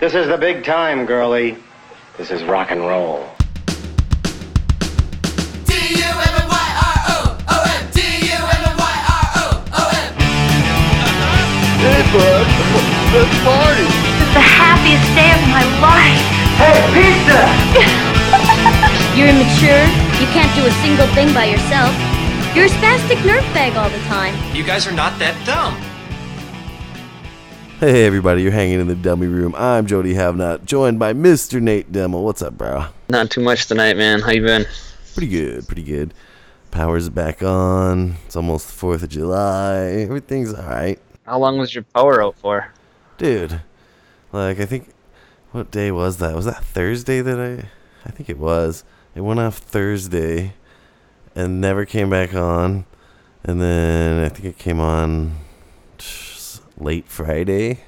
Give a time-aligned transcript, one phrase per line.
[0.00, 1.56] This is the big time, girlie.
[2.18, 3.30] This is rock and roll.
[11.78, 12.46] Hey, bud.
[13.14, 13.86] Let's party.
[14.18, 16.20] It's the happiest day of my life.
[16.58, 17.46] Hey, pizza!
[19.16, 19.86] You're immature.
[20.18, 21.94] You can't do a single thing by yourself.
[22.56, 24.34] You're a spastic nerve bag all the time.
[24.56, 25.93] You guys are not that dumb.
[27.84, 28.40] Hey, everybody.
[28.42, 29.54] You're hanging in the dummy room.
[29.54, 31.60] I'm Jody Havnot, joined by Mr.
[31.60, 32.22] Nate Demo.
[32.22, 32.86] What's up, bro?
[33.10, 34.22] Not too much tonight, man.
[34.22, 34.64] How you been?
[35.12, 35.66] Pretty good.
[35.66, 36.14] Pretty good.
[36.70, 38.14] Power's back on.
[38.24, 39.80] It's almost the 4th of July.
[40.08, 40.98] Everything's all right.
[41.26, 42.72] How long was your power out for?
[43.18, 43.60] Dude,
[44.32, 44.88] like, I think,
[45.52, 46.34] what day was that?
[46.34, 47.68] Was that Thursday that I,
[48.08, 48.82] I think it was.
[49.14, 50.54] It went off Thursday
[51.34, 52.86] and never came back on.
[53.42, 55.43] And then I think it came on
[56.78, 57.80] late Friday.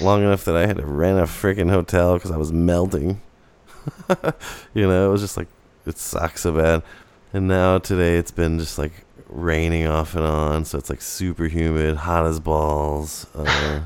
[0.00, 3.20] Long enough that I had to rent a freaking hotel because I was melting.
[4.74, 5.48] you know, it was just like,
[5.86, 6.82] it sucks so bad.
[7.32, 8.92] And now today it's been just like
[9.28, 13.26] raining off and on, so it's like super humid, hot as balls.
[13.34, 13.82] Uh,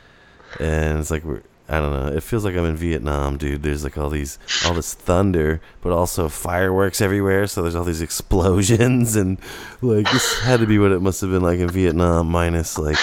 [0.60, 2.14] and it's like we're I don't know.
[2.14, 3.62] It feels like I'm in Vietnam, dude.
[3.62, 7.46] There's like all these all this thunder, but also fireworks everywhere.
[7.46, 9.38] So there's all these explosions and
[9.80, 12.98] like this had to be what it must have been like in Vietnam, minus like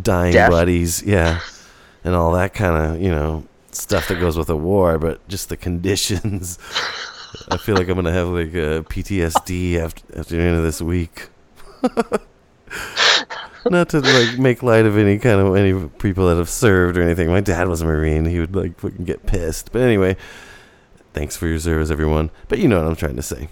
[0.00, 0.50] dying Death.
[0.50, 1.40] buddies, yeah,
[2.02, 4.98] and all that kind of you know stuff that goes with a war.
[4.98, 6.58] But just the conditions.
[7.50, 10.80] I feel like I'm gonna have like a PTSD after after the end of this
[10.80, 11.28] week.
[13.68, 17.02] Not to like make light of any kind of any people that have served or
[17.02, 17.28] anything.
[17.28, 18.24] My dad was a Marine.
[18.24, 19.70] He would like fucking get pissed.
[19.72, 20.16] But anyway,
[21.12, 22.30] thanks for your service, everyone.
[22.48, 23.48] But you know what I'm trying to say.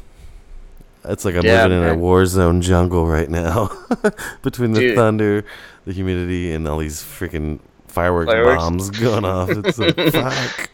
[1.05, 3.71] It's like I'm Yeah, living in a war zone jungle right now,
[4.43, 4.95] between the Dude.
[4.97, 5.45] thunder,
[5.85, 8.63] the humidity, and all these freaking fireworks, Fireworks.
[8.63, 9.49] bombs going off.
[9.51, 10.71] It's like fuck.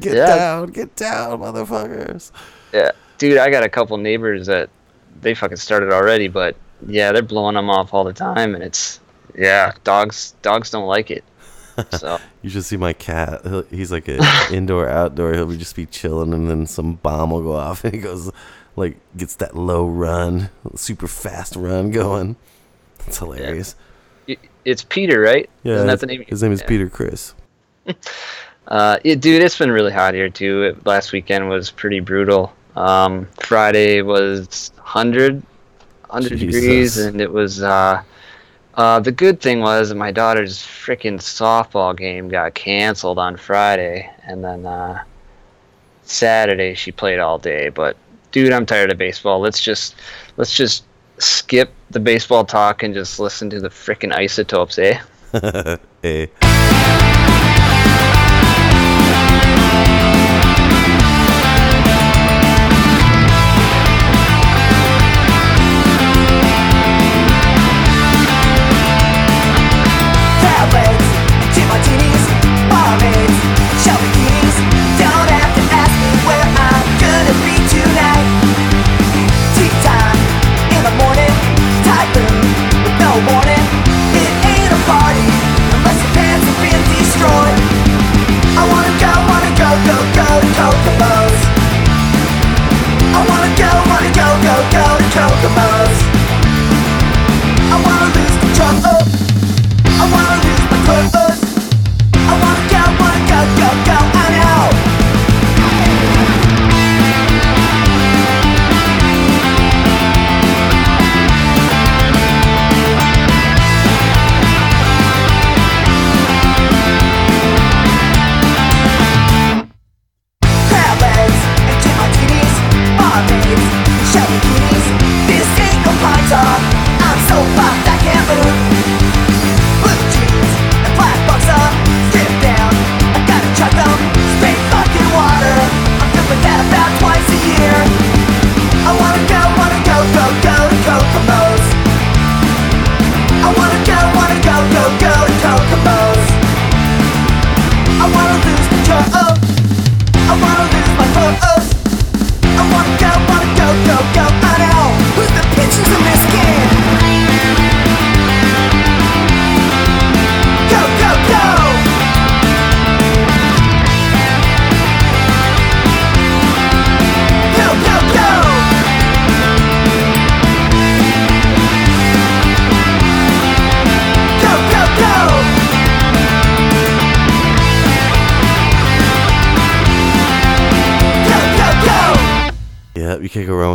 [0.00, 0.26] Get Yeah.
[0.36, 2.32] down, get down, motherfuckers.
[2.72, 4.68] Yeah, dude, I got a couple neighbors that
[5.22, 9.00] they fucking started already, but yeah, they're blowing them off all the time, and it's
[9.36, 11.24] yeah, dogs dogs don't like it.
[11.92, 13.42] So You should see my cat.
[13.44, 14.18] He'll, he's like a
[14.52, 15.34] indoor outdoor.
[15.34, 18.30] He'll just be chilling, and then some bomb will go off, and he goes
[18.76, 22.36] like gets that low run, super fast run going.
[23.06, 23.74] It's hilarious.
[24.26, 25.48] it, it's Peter, right?
[25.62, 26.24] Yeah, Isn't that his, the name?
[26.28, 26.66] his name is Yeah.
[26.66, 27.34] Peter Chris.
[28.68, 30.62] Uh, it, dude, it's been really hot here too.
[30.62, 32.52] It, last weekend was pretty brutal.
[32.76, 35.42] Um, Friday was 100,
[36.12, 37.62] 100 degrees, and it was.
[37.62, 38.02] Uh,
[38.74, 44.44] uh, the good thing was my daughter's freaking softball game got canceled on Friday, and
[44.44, 45.02] then uh,
[46.02, 47.68] Saturday she played all day.
[47.68, 47.96] But
[48.32, 49.40] dude, I'm tired of baseball.
[49.40, 49.96] Let's just
[50.36, 50.84] let's just
[51.18, 55.00] skip the baseball talk and just listen to the freaking isotopes, eh?
[56.02, 56.30] hey.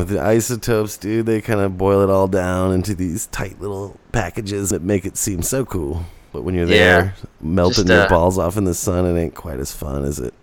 [0.10, 1.25] the isotopes, dude.
[1.25, 5.18] They kind of boil it all down into these tight little packages that make it
[5.18, 6.06] seem so cool.
[6.31, 6.75] But when you're Yeah.
[7.02, 10.04] there, melting Just, your uh, balls off in the sun, it ain't quite as fun,
[10.04, 10.34] is it?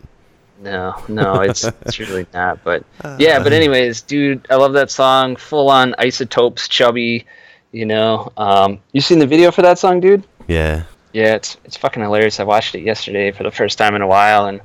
[0.63, 2.63] No, no, it's it's really not.
[2.65, 2.85] But
[3.19, 5.37] yeah, but anyways, dude, I love that song.
[5.37, 7.27] Full on isotopes, chubby.
[7.73, 10.25] You know, um, you seen the video for that song, dude?
[10.47, 10.85] Yeah.
[11.13, 12.39] Yeah, it's it's fucking hilarious.
[12.41, 14.61] I watched it yesterday for the first time in a while, and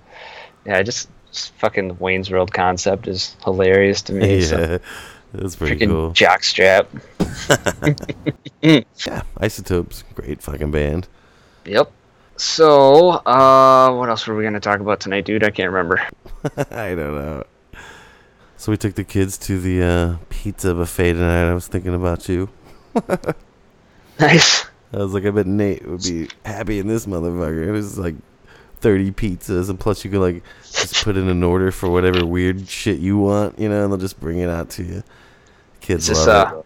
[0.66, 1.10] yeah, I just
[1.58, 4.42] fucking Wayne's World concept is hilarious to me.
[4.48, 4.78] So Yeah.
[5.34, 6.12] That's pretty freaking cool.
[6.14, 6.88] jockstrap.
[8.62, 9.22] Yeah.
[9.38, 11.08] Isotopes, great fucking band.
[11.66, 11.92] Yep.
[12.38, 15.44] So, uh, what else were we gonna talk about tonight, dude?
[15.44, 16.02] I can't remember.
[16.72, 17.44] I don't know.
[18.58, 21.50] So we took the kids to the uh, pizza buffet tonight.
[21.50, 22.50] I was thinking about you.
[24.20, 24.66] Nice.
[24.94, 27.68] I was like, I bet Nate would be happy in this motherfucker.
[27.68, 28.16] It was like
[28.82, 32.68] 30 pizzas, and plus you can like just put in an order for whatever weird
[32.68, 35.04] shit you want, you know, and they'll just bring it out to you.
[35.82, 36.62] Kids Is this love uh,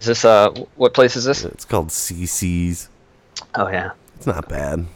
[0.00, 1.44] is this uh, what place is this?
[1.44, 2.88] It's called CC's.
[3.54, 3.90] Oh yeah.
[4.16, 4.86] It's not bad.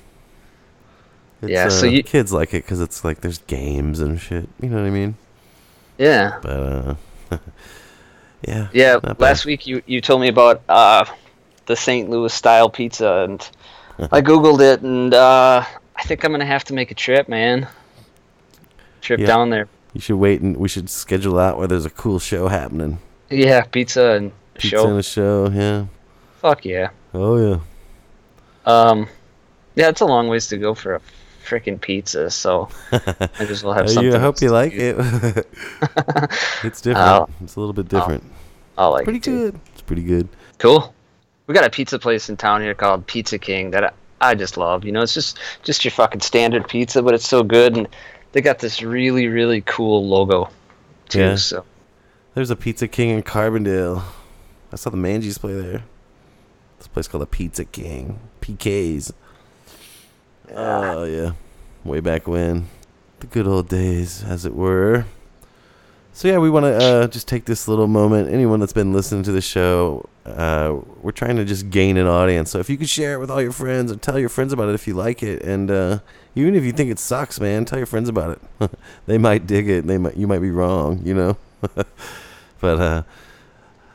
[1.43, 4.49] It's, Yeah, so uh, you- kids like it because it's like there's games and shit.
[4.61, 5.15] You know what I mean?
[5.99, 6.39] Yeah.
[6.43, 6.95] But uh,
[8.47, 9.21] yeah, Yeah, bad.
[9.21, 11.05] last week you, you told me about uh,
[11.67, 12.09] the St.
[12.09, 13.49] Louis style pizza, and
[14.13, 15.65] I googled it, and uh,
[15.99, 17.67] I think I'm gonna have to make a trip, man.
[19.01, 19.27] Trip Yeah.
[19.27, 19.69] down there.
[19.95, 22.99] You should wait and we should schedule out where there's a cool show happening.
[23.31, 24.89] Yeah, pizza and Pizza show.
[24.89, 25.87] and a show, yeah.
[26.41, 26.91] Fuck yeah.
[27.15, 27.59] Oh yeah.
[28.65, 29.09] Um,
[29.75, 31.01] yeah, it's a long ways to go for a
[31.45, 34.05] freaking pizza, so I just will have something.
[34.13, 34.97] you, I hope you like do.
[34.99, 35.47] it.
[36.65, 36.99] it's different.
[37.09, 38.23] I'll- it's a little bit different.
[38.77, 39.51] I like pretty it, too.
[39.53, 39.61] good.
[39.73, 40.29] It's pretty good.
[40.59, 40.95] Cool.
[41.47, 44.85] We got a pizza place in town here called Pizza King that I, just love.
[44.85, 47.89] You know, it's just just your fucking standard pizza, but it's so good, and
[48.33, 50.49] they got this really really cool logo
[51.09, 51.21] too.
[51.21, 51.37] Yeah.
[51.37, 51.65] So
[52.35, 54.03] There's a Pizza King in Carbondale.
[54.73, 55.85] I saw the Manges play there.
[56.79, 58.21] This place called the Pizza King.
[58.41, 59.13] PKs.
[60.55, 60.95] Ah.
[60.95, 61.33] Oh yeah.
[61.85, 62.69] Way back when.
[63.21, 65.05] The good old days, as it were.
[66.19, 68.29] So yeah, we want to uh, just take this little moment.
[68.29, 72.51] Anyone that's been listening to the show, uh, we're trying to just gain an audience.
[72.51, 74.69] So if you could share it with all your friends, and tell your friends about
[74.69, 76.01] it if you like it, and uh,
[76.35, 78.71] even if you think it sucks, man, tell your friends about it.
[79.07, 79.87] they might dig it.
[79.87, 80.17] They might.
[80.17, 81.03] You might be wrong.
[81.05, 81.37] You know.
[82.61, 83.03] but uh,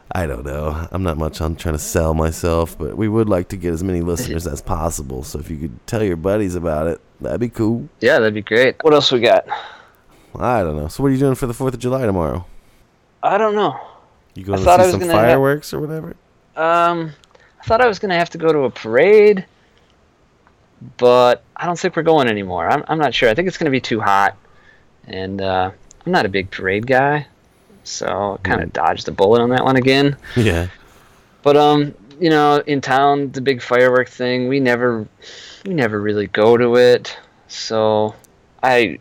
[0.10, 0.88] I don't know.
[0.94, 3.84] I'm not much on trying to sell myself, but we would like to get as
[3.84, 5.26] many listeners as possible.
[5.26, 7.90] So if you could tell your buddies about it, that'd be cool.
[8.00, 8.82] yeah, that'd be great.
[8.82, 9.46] What else we got?
[10.40, 10.88] I don't know.
[10.88, 12.46] So what are you doing for the Fourth of July tomorrow?
[13.22, 13.80] I don't know.
[14.36, 16.16] You going I to see was some fireworks or whatever?
[16.56, 17.14] Um,
[17.60, 19.46] I thought I was gonna have to go to a parade,
[20.98, 22.68] but I don't think we're going anymore.
[22.68, 23.30] I'm I'm not sure.
[23.30, 24.36] I think it's gonna be too hot,
[25.08, 25.72] and uh,
[26.06, 27.28] I'm not a big parade guy,
[27.84, 30.18] so kind of dodged the bullet on that one again.
[30.36, 30.68] Yeah.
[31.44, 35.08] But um, you know, in town, the big firework thing, we never,
[35.66, 37.18] we never really go to it.
[37.48, 38.16] So,
[38.62, 39.00] I,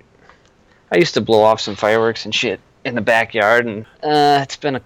[0.93, 4.57] I used to blow off some fireworks and shit in the backyard, and uh, it's
[4.57, 4.83] been a,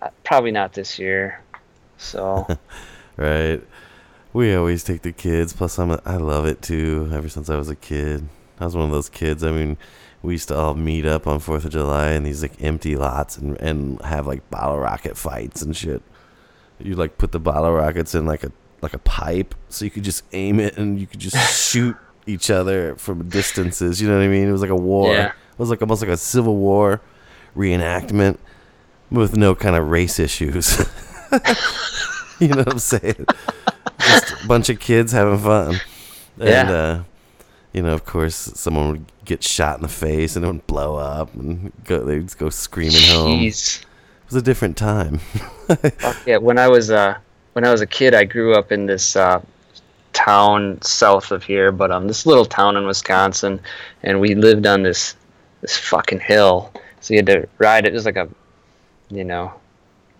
[0.00, 1.42] uh, probably not this year.
[1.98, 2.46] So,
[3.16, 3.62] Right.
[4.32, 5.52] We always take the kids.
[5.52, 7.10] Plus, I'm a, I love it too.
[7.12, 8.26] Ever since I was a kid,
[8.58, 9.44] I was one of those kids.
[9.44, 9.76] I mean,
[10.22, 13.36] we used to all meet up on Fourth of July in these like empty lots
[13.36, 16.02] and and have like bottle rocket fights and shit.
[16.80, 20.04] You like put the bottle rockets in like a like a pipe, so you could
[20.04, 21.36] just aim it and you could just
[21.70, 24.00] shoot each other from distances.
[24.00, 24.48] You know what I mean?
[24.48, 25.12] It was like a war.
[25.12, 25.26] Yeah.
[25.28, 27.00] It was like almost like a civil war
[27.56, 28.38] reenactment
[29.10, 30.78] with no kind of race issues.
[32.40, 33.26] you know what I'm saying?
[34.00, 35.80] Just a bunch of kids having fun.
[36.38, 36.70] And, Yeah.
[36.72, 37.02] uh,
[37.72, 40.96] you know, of course, someone would get shot in the face and it would blow
[40.96, 43.40] up and go, they'd go screaming home.
[43.40, 43.84] It
[44.26, 45.20] was a different time.
[46.26, 47.16] Yeah, when I was uh
[47.54, 49.40] when I was a kid, I grew up in this uh,
[50.14, 53.60] town south of here, but um this little town in Wisconsin,
[54.02, 55.16] and we lived on this
[55.60, 56.72] this fucking hill.
[57.00, 57.88] So you had to ride it.
[57.90, 58.28] It was like a,
[59.10, 59.52] you know,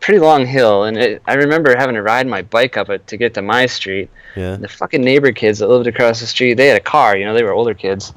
[0.01, 3.17] pretty long hill, and it, I remember having to ride my bike up it to
[3.17, 4.11] get to my street.
[4.37, 4.57] yeah.
[4.57, 7.17] The fucking neighbor kids that lived across the street, they had a car.
[7.17, 8.13] You know, they were older kids,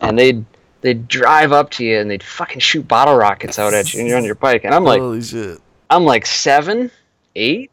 [0.00, 0.44] and they'd
[0.80, 4.08] they'd drive up to you and they'd fucking shoot bottle rockets out at you, and
[4.08, 4.64] you're on your bike.
[4.64, 5.58] And I'm like, Holy shit.
[5.90, 6.90] I'm like seven,
[7.36, 7.70] eight.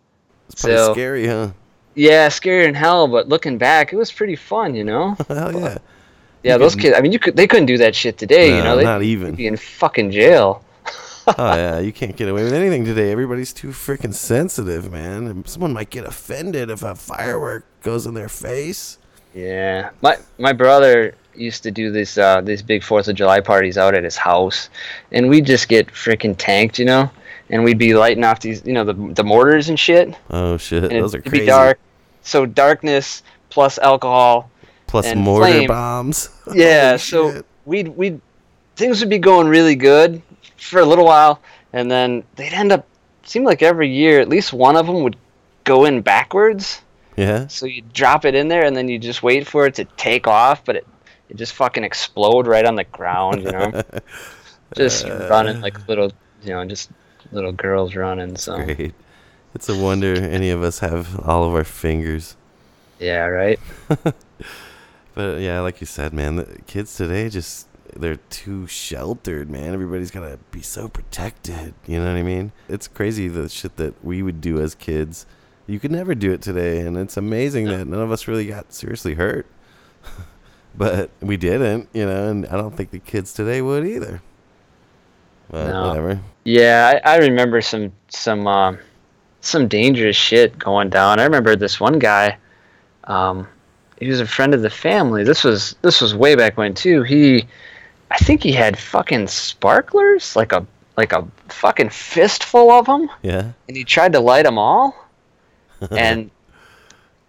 [0.50, 1.50] It's pretty So- scary, huh?
[1.98, 5.16] Yeah, scary in hell, but looking back, it was pretty fun, you know.
[5.28, 5.78] Hell yeah.
[6.44, 6.96] Yeah, those could- kids.
[6.98, 8.76] I mean, you could they couldn't do that shit today, you know.
[8.78, 9.34] They'd not even.
[9.36, 10.64] be in fucking jail.
[11.28, 13.12] oh yeah, you can't get away with anything today.
[13.12, 15.44] Everybody's too freaking sensitive, man.
[15.48, 19.00] Someone might get offended if a firework goes in their face.
[19.34, 23.78] Yeah, my my brother, used to do this uh, these big Fourth of July parties
[23.78, 24.70] out at his house,
[25.12, 27.10] and we'd just get freaking tanked, you know,
[27.50, 30.14] and we'd be lighting off these, you know, the the mortars and shit.
[30.30, 31.44] Oh shit, And those are it'd crazy.
[31.44, 31.78] be dark,
[32.28, 34.52] so darkness plus alcohol.
[34.86, 35.68] Plus mortar flame.
[35.68, 36.30] bombs.
[36.54, 37.46] Yeah, Holy so shit.
[37.66, 38.22] we'd we'd
[38.76, 40.22] things would be going really good
[40.58, 41.42] for a little while,
[41.74, 42.86] and then they'd end up.
[43.24, 45.18] Seemed like every year, at least one of them would
[45.66, 46.82] go in backwards.
[47.18, 47.48] Yeah.
[47.48, 50.28] So you drop it in there, and then you just wait for it to take
[50.28, 50.88] off, but it
[51.30, 53.84] it just fucking explode right on the ground, you know.
[54.76, 56.12] just uh, running like little,
[56.44, 56.90] you know, just
[57.32, 58.38] little girls running.
[58.38, 58.94] So Great.
[59.58, 62.36] It's a wonder any of us have all of our fingers.
[63.00, 63.60] yeah, right.
[65.16, 69.74] But yeah, like you said, man, the kids today just they're too sheltered, man.
[69.74, 71.74] Everybody's gotta be so protected.
[71.88, 72.52] You know what I mean?
[72.70, 75.26] It's crazy the shit that we would do as kids.
[75.66, 78.72] You could never do it today, and it's amazing that none of us really got
[78.74, 79.48] seriously hurt.
[80.78, 84.22] but we didn't, you know, and I don't think the kids today would either.
[85.50, 85.88] But No.
[85.88, 86.20] whatever.
[86.44, 88.78] Yeah, I, I remember some some um,
[89.42, 91.20] some dangerous shit going down.
[91.20, 92.38] I remember this one guy.
[93.06, 93.48] Um,
[94.00, 95.24] he was a friend of the family.
[95.24, 97.04] This was this was way back when too.
[97.04, 97.48] He,
[98.12, 100.66] I think he had fucking sparklers, like a
[100.98, 103.52] like a fucking fistful of them, Yeah.
[103.68, 104.96] and he tried to light them all.
[105.92, 106.32] And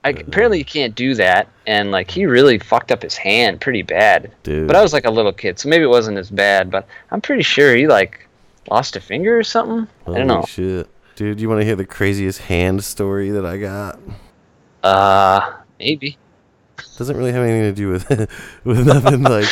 [0.05, 1.49] I, apparently you can't do that.
[1.67, 4.31] And like he really fucked up his hand pretty bad.
[4.43, 4.67] Dude.
[4.67, 6.71] But I was like a little kid, so maybe it wasn't as bad.
[6.71, 8.27] But I'm pretty sure he like
[8.71, 9.87] lost a finger or something.
[10.07, 10.45] I don't know.
[10.47, 10.89] shit.
[11.19, 13.99] Dude, you want to hear the craziest hand story that I got?
[14.85, 16.17] Uh, maybe.
[16.97, 18.09] Doesn't really have anything to do with
[18.65, 19.49] with nothing like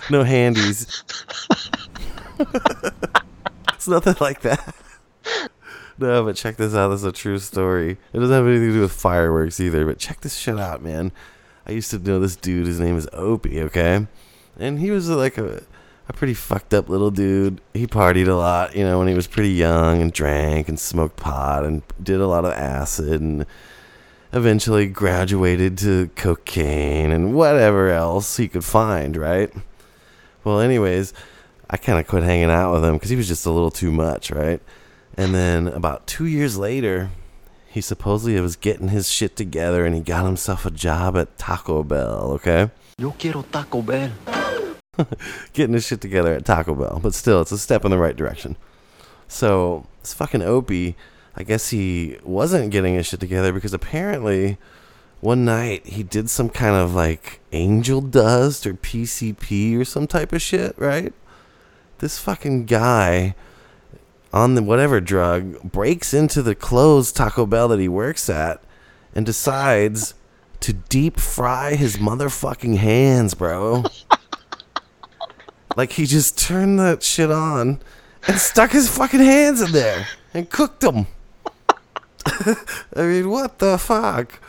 [0.10, 1.04] no handies.
[3.74, 4.74] it's nothing like that.
[5.98, 6.88] No, but check this out.
[6.88, 7.92] This is a true story.
[8.12, 9.86] It doesn't have anything to do with fireworks either.
[9.86, 11.12] But check this shit out, man.
[11.64, 12.66] I used to know this dude.
[12.66, 13.62] His name is Opie.
[13.62, 14.08] Okay,
[14.58, 15.62] and he was like a
[16.08, 17.60] a pretty fucked up little dude.
[17.74, 21.16] He partied a lot, you know, when he was pretty young and drank and smoked
[21.16, 23.44] pot and did a lot of acid and
[24.32, 29.52] eventually graduated to cocaine and whatever else he could find, right?
[30.44, 31.12] Well, anyways,
[31.68, 33.92] I kind of quit hanging out with him because he was just a little too
[33.92, 34.62] much, right?
[35.16, 37.10] And then about two years later,
[37.66, 41.82] he supposedly was getting his shit together and he got himself a job at Taco
[41.82, 42.70] Bell, okay?
[42.96, 44.10] Yo quiero Taco Bell.
[45.52, 48.16] getting his shit together at Taco Bell, but still, it's a step in the right
[48.16, 48.56] direction.
[49.26, 50.96] So this fucking Opie,
[51.36, 54.58] I guess he wasn't getting his shit together because apparently
[55.20, 60.32] one night he did some kind of like angel dust or PCP or some type
[60.32, 61.12] of shit, right?
[61.98, 63.34] This fucking guy
[64.32, 68.62] on the whatever drug breaks into the closed Taco Bell that he works at
[69.14, 70.14] and decides
[70.60, 73.84] to deep fry his motherfucking hands, bro.
[75.78, 77.78] Like he just turned that shit on
[78.26, 81.06] and stuck his fucking hands in there and cooked them.
[82.26, 82.56] I
[83.02, 84.40] mean, what the fuck?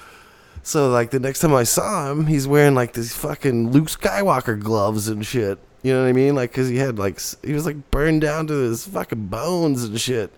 [0.64, 4.60] So like the next time I saw him, he's wearing like these fucking Luke Skywalker
[4.60, 5.60] gloves and shit.
[5.84, 6.34] You know what I mean?
[6.34, 10.02] Like, cause he had like he was like burned down to his fucking bones and
[10.02, 10.34] shit.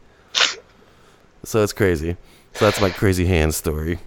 [1.45, 2.17] So it's crazy.
[2.55, 3.99] So that's my crazy hand story.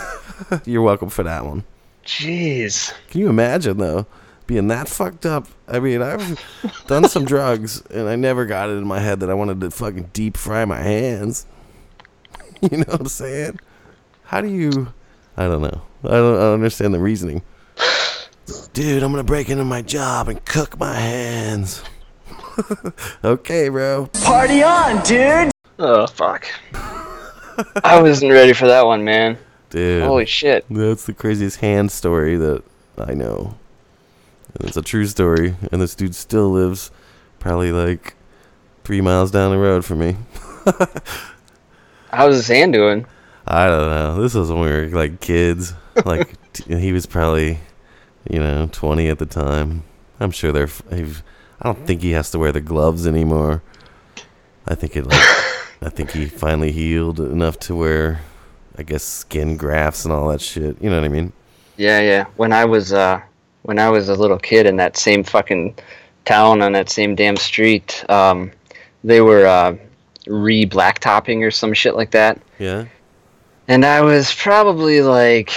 [0.64, 1.64] You're welcome for that one.
[2.06, 2.90] Jeez.
[3.10, 4.06] Can you imagine though,
[4.52, 5.48] being that fucked up?
[5.66, 6.38] I mean, I've
[6.86, 9.70] done some drugs and I never got it in my head that I wanted to
[9.70, 11.46] fucking deep fry my hands.
[12.70, 13.58] You know what I'm saying?
[14.22, 14.92] How do you?
[15.36, 15.82] I don't know.
[16.04, 17.42] I don't, I don't understand the reasoning.
[18.72, 21.82] Dude, I'm gonna break into my job and cook my hands.
[23.24, 24.06] okay, bro.
[24.22, 25.50] Party on, dude!
[25.80, 26.46] Oh fuck.
[27.82, 29.38] I wasn't ready for that one, man.
[29.70, 30.64] Dude, Holy shit.
[30.70, 32.62] that's the craziest hand story that
[32.96, 33.56] I know.
[34.58, 36.90] And it's a true story, and this dude still lives
[37.38, 38.14] probably like
[38.84, 40.16] three miles down the road from me.
[42.12, 43.06] How's his hand doing?
[43.46, 44.22] I don't know.
[44.22, 45.74] This was when we were like kids.
[46.04, 47.58] Like t- he was probably,
[48.30, 49.84] you know, twenty at the time.
[50.20, 50.68] I'm sure they're.
[50.90, 53.62] I don't think he has to wear the gloves anymore.
[54.66, 55.06] I think it.
[55.06, 55.18] Like,
[55.82, 58.20] I think he finally healed enough to wear,
[58.76, 60.80] I guess, skin grafts and all that shit.
[60.80, 61.32] You know what I mean?
[61.76, 62.26] Yeah, yeah.
[62.36, 63.20] When I was uh
[63.62, 65.76] when I was a little kid in that same fucking
[66.24, 68.50] town on that same damn street, um
[69.04, 69.76] they were uh
[70.26, 72.40] re blacktopping or some shit like that.
[72.58, 72.84] Yeah.
[73.68, 75.50] And I was probably like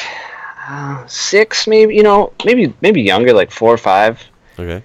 [0.67, 4.23] uh, 6 maybe, you know, maybe maybe younger like 4 or 5
[4.59, 4.83] Okay.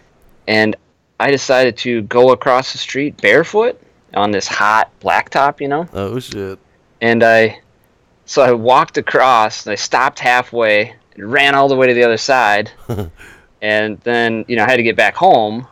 [0.49, 0.77] and
[1.21, 3.81] I decided to go across the street barefoot
[4.15, 5.87] on this hot blacktop, you know.
[5.93, 6.59] Oh shit.
[7.01, 7.61] and I
[8.27, 12.17] so I walked across and I stopped halfway ran all the way to the other
[12.17, 12.71] side
[13.63, 15.67] and then you know I had to get back home,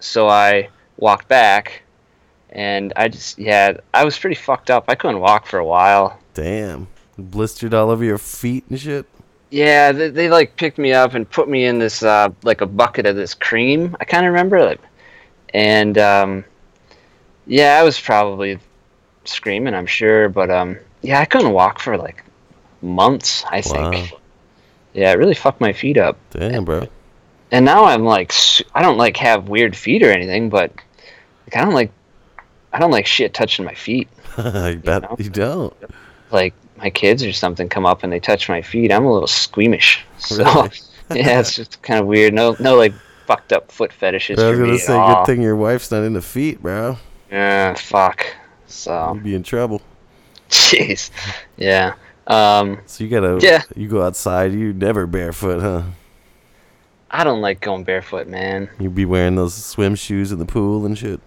[0.00, 1.82] so I walked back,
[2.50, 4.84] and I just yeah I was pretty fucked up.
[4.88, 6.18] I couldn't walk for a while.
[6.34, 6.88] Damn.
[7.18, 9.06] Blistered all over your feet and shit.
[9.50, 12.66] Yeah, they, they like picked me up and put me in this uh, like a
[12.66, 13.96] bucket of this cream.
[14.00, 14.80] I kind of remember it,
[15.52, 16.44] and um,
[17.46, 18.58] yeah, I was probably
[19.24, 19.74] screaming.
[19.74, 22.24] I'm sure, but um, yeah, I couldn't walk for like
[22.80, 23.44] months.
[23.50, 24.12] I think.
[24.94, 26.18] Yeah, it really fucked my feet up.
[26.30, 26.86] Damn, bro.
[27.50, 28.32] And now I'm like,
[28.74, 30.72] I don't like have weird feet or anything, but
[31.46, 31.92] like, I don't like,
[32.72, 34.08] I don't like shit touching my feet.
[34.36, 35.16] I bet know?
[35.18, 35.74] you don't.
[36.30, 39.28] Like my kids or something come up and they touch my feet, I'm a little
[39.28, 40.04] squeamish.
[40.18, 40.70] So Really?
[41.20, 42.32] yeah, it's just kind of weird.
[42.32, 42.94] No, no, like
[43.26, 46.22] fucked up foot fetishes I was for gonna say, good thing your wife's not into
[46.22, 46.96] feet, bro.
[47.30, 48.24] Yeah, fuck.
[48.66, 49.82] So, You'd be in trouble.
[50.48, 51.10] jeez,
[51.56, 51.94] yeah.
[52.26, 53.62] Um, So you gotta, Yeah.
[53.76, 54.52] you go outside.
[54.52, 55.82] You never barefoot, huh?
[57.10, 58.70] I don't like going barefoot, man.
[58.78, 61.20] You'd be wearing those swim shoes in the pool and shit.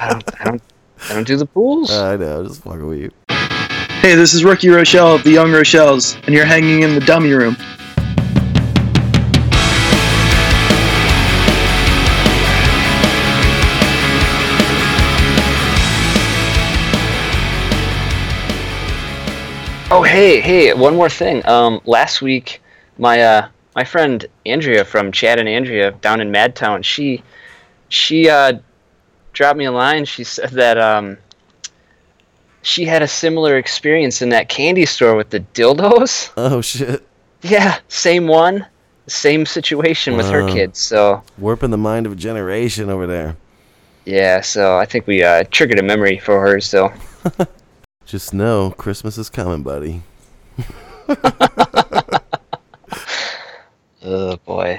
[0.00, 0.62] I don't, I don't,
[1.10, 1.90] I don't do the pools.
[1.92, 3.10] I know, just fucking with you.
[4.00, 7.30] Hey, this is Rookie Rochelle of the Young Rochelles, and you're hanging in the dummy
[7.32, 7.56] room.
[19.94, 21.46] Oh, hey, hey, one more thing.
[21.46, 22.62] Um, last week,
[22.96, 27.22] my uh, my friend Andrea from Chad and Andrea down in Madtown, she
[27.90, 28.54] she uh,
[29.34, 30.06] dropped me a line.
[30.06, 31.18] She said that um,
[32.62, 36.30] she had a similar experience in that candy store with the dildos.
[36.38, 37.06] Oh shit,
[37.42, 38.64] Yeah, same one,
[39.08, 40.78] same situation with her kids.
[40.78, 43.36] So warping the mind of a generation over there.
[44.06, 46.60] yeah, so I think we uh, triggered a memory for her.
[46.60, 46.90] So
[48.12, 50.02] Just know Christmas is coming, buddy.
[54.04, 54.76] oh boy.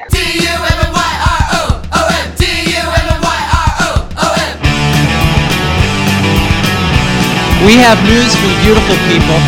[7.66, 9.42] We have news for the beautiful people.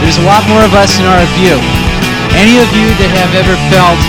[0.00, 1.60] There's a lot more of us in our view.
[2.32, 4.00] Any of you that have ever felt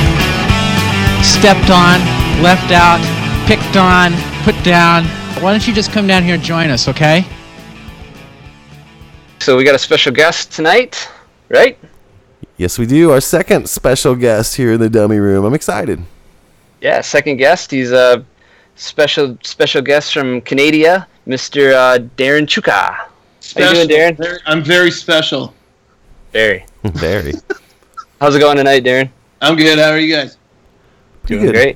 [1.20, 2.00] stepped on,
[2.42, 3.04] left out,
[3.46, 4.14] picked on,
[4.46, 5.04] put down,
[5.44, 7.26] why don't you just come down here and join us, okay?
[9.40, 11.08] So we got a special guest tonight,
[11.50, 11.78] right?
[12.58, 13.12] Yes, we do.
[13.12, 15.46] Our second special guest here in the dummy room.
[15.46, 16.02] I'm excited.
[16.82, 17.70] Yeah, second guest.
[17.72, 18.26] He's a
[18.76, 21.74] special special guest from Canada, Mr.
[21.74, 22.96] Uh, Darren Chewka.
[22.96, 23.10] How
[23.72, 24.18] you doing, Darren?
[24.18, 25.54] Very- I'm very special.
[26.32, 26.66] Very.
[26.84, 27.34] Very.
[28.20, 29.10] How's it going tonight, Darren?
[29.42, 29.78] I'm good.
[29.80, 30.38] How are you guys?
[31.24, 31.54] Pretty Doing good.
[31.56, 31.76] great.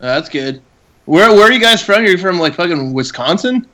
[0.00, 0.62] Uh, that's good.
[1.06, 2.04] Where Where are you guys from?
[2.04, 3.66] You're from like fucking Wisconsin?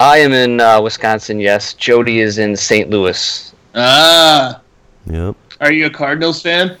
[0.00, 1.40] I am in uh, Wisconsin.
[1.40, 2.88] Yes, Jody is in St.
[2.90, 3.52] Louis.
[3.74, 4.60] Ah.
[5.06, 5.36] Yep.
[5.60, 6.76] Are you a Cardinals fan?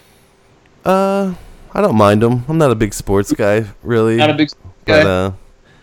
[0.84, 1.34] Uh,
[1.74, 2.44] I don't mind them.
[2.48, 4.16] I'm not a big sports guy, really.
[4.16, 4.50] Not a big
[4.84, 5.10] But guy.
[5.10, 5.32] uh,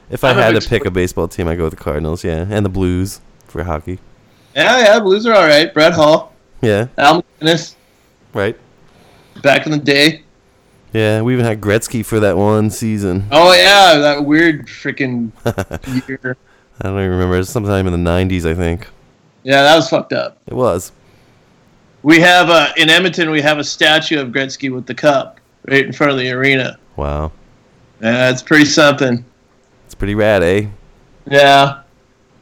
[0.09, 1.83] if I I'm a had to big pick a baseball team, I go with the
[1.83, 2.23] Cardinals.
[2.23, 3.99] Yeah, and the Blues for hockey.
[4.55, 4.99] yeah, yeah.
[4.99, 5.73] Blues are all right.
[5.73, 6.87] Brett Hull, Yeah.
[6.97, 7.75] Al MacInnis,
[8.33, 8.57] Right.
[9.41, 10.21] back in the day.
[10.93, 13.25] Yeah, we even had Gretzky for that one season.
[13.31, 15.31] Oh yeah, that weird freaking
[16.07, 16.37] year.
[16.81, 17.35] I don't even remember.
[17.35, 18.88] It was sometime in the '90s, I think.
[19.43, 20.38] Yeah, that was fucked up.
[20.47, 20.91] It was.
[22.03, 23.31] We have uh, in Edmonton.
[23.31, 26.77] We have a statue of Gretzky with the cup right in front of the arena.
[26.95, 27.31] Wow.
[28.01, 29.23] Yeah, it's pretty something.
[29.85, 30.67] It's pretty rad, eh?
[31.29, 31.81] Yeah.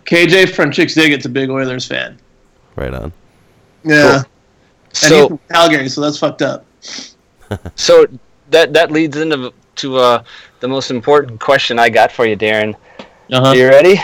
[0.05, 2.19] KJ from Chixdiggit's a big Oilers fan.
[2.75, 3.13] Right on.
[3.83, 4.17] Yeah.
[4.17, 4.25] And
[4.89, 6.65] he's So, from Calgary, so that's fucked up.
[7.75, 8.05] so
[8.49, 10.23] that that leads into to uh,
[10.59, 12.75] the most important question I got for you, Darren.
[13.31, 13.47] Uh-huh.
[13.47, 13.99] Are you ready?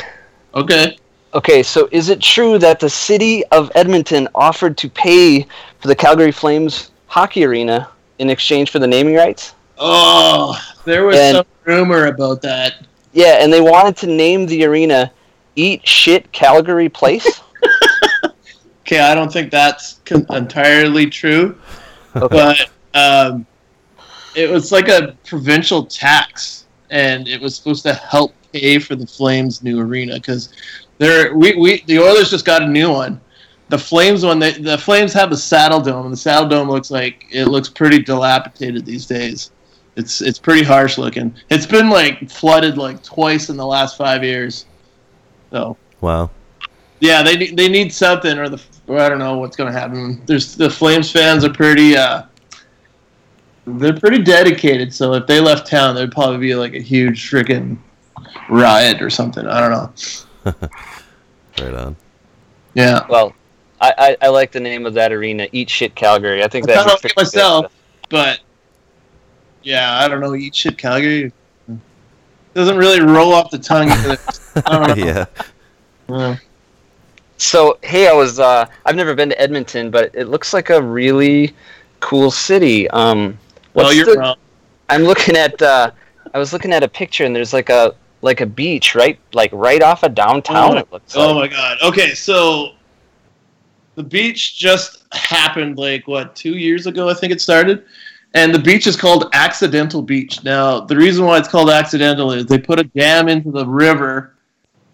[0.55, 0.97] Okay.
[1.33, 5.45] Okay, so is it true that the city of Edmonton offered to pay
[5.79, 9.53] for the Calgary Flames hockey arena in exchange for the naming rights?
[9.77, 12.85] Oh, there was And- some rumor about that.
[13.13, 15.11] Yeah, and they wanted to name the arena
[15.55, 17.41] Eat Shit Calgary Place.
[18.81, 19.99] Okay, I don't think that's
[20.31, 21.55] entirely true,
[22.15, 23.45] but um,
[24.35, 29.07] it was like a provincial tax, and it was supposed to help pay for the
[29.07, 30.53] Flames' new arena because
[30.97, 33.19] there we, we the Oilers just got a new one.
[33.69, 36.89] The Flames one, they, the Flames have the Saddle Dome, and the Saddle Dome looks
[36.89, 39.51] like it looks pretty dilapidated these days.
[39.95, 41.33] It's it's pretty harsh looking.
[41.49, 44.65] It's been like flooded like twice in the last five years.
[45.51, 46.29] So Wow.
[46.99, 50.21] yeah, they need- they need something, or the or I don't know what's gonna happen.
[50.25, 52.23] There's the Flames fans are pretty uh,
[53.67, 54.93] they're pretty dedicated.
[54.93, 57.77] So if they left town, there'd probably be like a huge freaking
[58.49, 59.45] riot or something.
[59.47, 60.69] I don't know.
[61.59, 61.95] Right on.
[62.73, 63.33] Yeah, well,
[63.81, 66.41] I, I, I like the name of that arena, Eat Shit Calgary.
[66.41, 67.73] I think I that thought of it myself,
[68.09, 68.39] but
[69.63, 70.35] yeah, I don't know.
[70.35, 71.33] Eat shit, Calgary.
[72.53, 73.89] Doesn't really roll off the tongue.
[73.89, 74.17] Either.
[74.65, 75.05] I don't know.
[75.05, 75.25] yeah.
[76.07, 76.35] Uh,
[77.37, 80.81] So hey, I was uh, I've never been to Edmonton, but it looks like a
[80.81, 81.53] really
[81.99, 82.89] cool city.
[82.91, 83.37] Um,
[83.73, 84.37] well, you're the- wrong.
[84.89, 85.91] I'm looking at uh,
[86.33, 89.51] I was looking at a picture and there's like a like a beach right like
[89.53, 90.75] right off of downtown.
[90.75, 91.51] Oh, it looks Oh like.
[91.51, 91.77] my god.
[91.81, 92.73] Okay, so
[93.95, 97.09] the beach just happened like what two years ago?
[97.09, 97.85] I think it started,
[98.33, 100.43] and the beach is called Accidental Beach.
[100.43, 104.35] Now, the reason why it's called accidental is they put a dam into the river,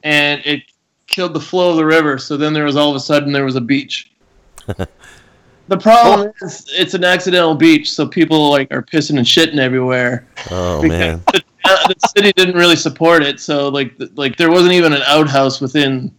[0.04, 0.64] and it
[1.08, 2.18] killed the flow of the river.
[2.18, 4.12] So then there was all of a sudden there was a beach.
[4.68, 10.28] the problem is it's an accidental beach, so people like are pissing and shitting everywhere
[10.50, 11.24] Oh because man.
[11.66, 13.40] The, city didn't really support it.
[13.40, 16.14] So like like there wasn't even an outhouse within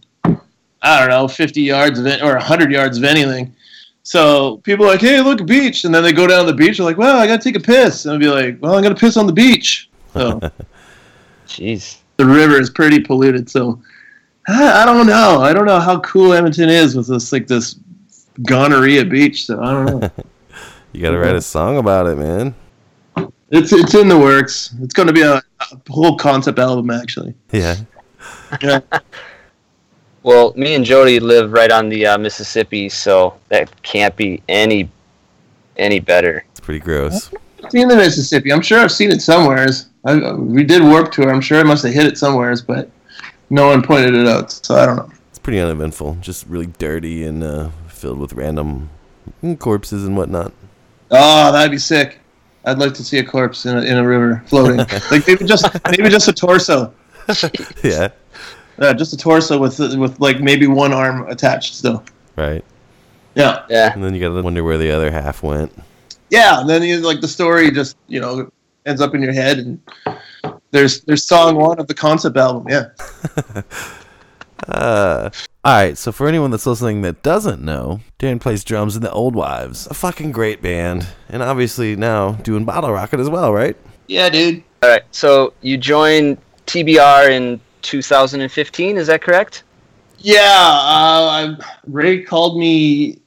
[0.81, 3.55] I don't know 50 yards of it or 100 yards of anything.
[4.03, 6.77] So people are like, hey, look, beach, and then they go down to the beach.
[6.77, 8.95] They're like, well, I gotta take a piss, and I'd be like, well, I'm gonna
[8.95, 9.89] piss on the beach.
[10.13, 10.39] So
[11.47, 11.97] Jeez.
[12.15, 13.49] the river is pretty polluted.
[13.49, 13.81] So
[14.47, 15.41] I, I don't know.
[15.41, 17.79] I don't know how cool Edmonton is with this like this
[18.43, 19.45] gonorrhea beach.
[19.45, 20.11] So I don't know.
[20.93, 22.55] You gotta write a song about it, man.
[23.49, 24.73] It's it's in the works.
[24.81, 25.43] It's gonna be a, a
[25.89, 27.33] whole concept album actually.
[27.51, 27.75] Yeah.
[28.61, 28.81] Yeah.
[30.27, 34.89] Well, me and Jody live right on the uh, Mississippi, so that can't be any
[35.77, 36.43] any better.
[36.51, 37.31] It's pretty gross.
[37.69, 38.51] seen the Mississippi.
[38.51, 39.87] I'm sure I've seen it somewheres.
[40.03, 41.29] I, we did Warp Tour.
[41.33, 42.89] I'm sure I must have hit it somewheres, but
[43.49, 44.51] no one pointed it out.
[44.51, 45.09] So I don't know.
[45.29, 46.17] It's pretty uneventful.
[46.19, 48.89] Just really dirty and uh, filled with random
[49.59, 50.51] corpses and whatnot.
[51.09, 52.19] Oh, that'd be sick.
[52.67, 54.77] I'd like to see a corpse in a, in a river floating.
[55.11, 56.93] like maybe just maybe just a torso.
[57.83, 58.09] Yeah.
[58.79, 62.03] Yeah, just a torso with with like maybe one arm attached still.
[62.35, 62.63] Right.
[63.35, 63.93] Yeah, Yeah.
[63.93, 65.71] And then you gotta wonder where the other half went.
[66.29, 66.59] yeah.
[66.61, 68.51] And then you like the story just you know
[68.85, 69.81] ends up in your head, and
[70.71, 72.67] there's there's song one of the concept album.
[72.69, 72.89] Yeah.
[74.67, 75.29] Uh,
[75.63, 75.97] all right.
[75.97, 79.87] So for anyone that's listening that doesn't know, Dan plays drums in the Old Wives,
[79.87, 83.77] a fucking great band, and obviously now doing Bottle Rocket as well, right?
[84.07, 84.63] Yeah, dude.
[84.83, 85.03] All right.
[85.11, 89.63] So you joined TBR in 2015, is that correct?
[90.19, 93.19] Yeah, uh, I, Ray called me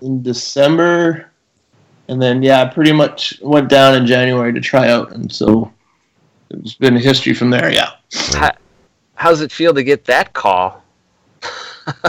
[0.00, 1.30] in December,
[2.08, 5.70] and then yeah, I pretty much went down in January to try out, and so
[6.50, 7.70] it's been history from there.
[7.70, 7.90] Yeah,
[8.32, 8.52] How,
[9.18, 10.82] how's it feel to get that call?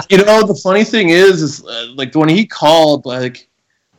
[0.10, 3.48] you know the funny thing is, is uh, like when he called, like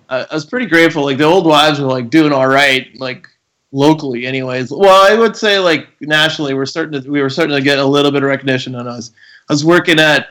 [0.09, 1.05] I, I was pretty grateful.
[1.05, 3.27] Like the old wives were like doing all right, like
[3.73, 4.71] locally, anyways.
[4.71, 7.85] Well, I would say like nationally, we're starting to we were starting to get a
[7.85, 9.11] little bit of recognition on us.
[9.49, 10.29] I was working at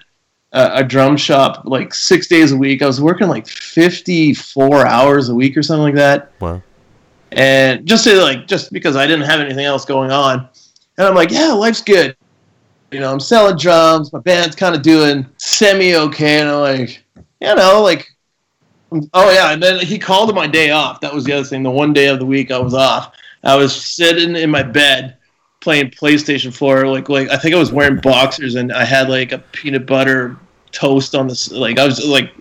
[0.54, 2.82] a, a drum shop like six days a week.
[2.82, 6.62] I was working like fifty four hours a week or something like that, Wow.
[7.32, 10.48] and just to like just because I didn't have anything else going on,
[10.98, 12.16] and I'm like, yeah, life's good.
[12.92, 14.12] You know, I'm selling drums.
[14.12, 17.04] My band's kind of doing semi okay, and I'm like,
[17.40, 18.10] you know, like,
[19.14, 19.52] oh yeah.
[19.52, 21.00] And then he called on my day off.
[21.02, 21.64] That was the other thing.
[21.64, 25.18] The one day of the week I was off, I was sitting in my bed
[25.62, 26.88] playing PlayStation 4.
[26.88, 30.38] Like, like I think I was wearing boxers, and I had like a peanut butter
[30.72, 31.52] toast on this.
[31.52, 32.32] Like, I was like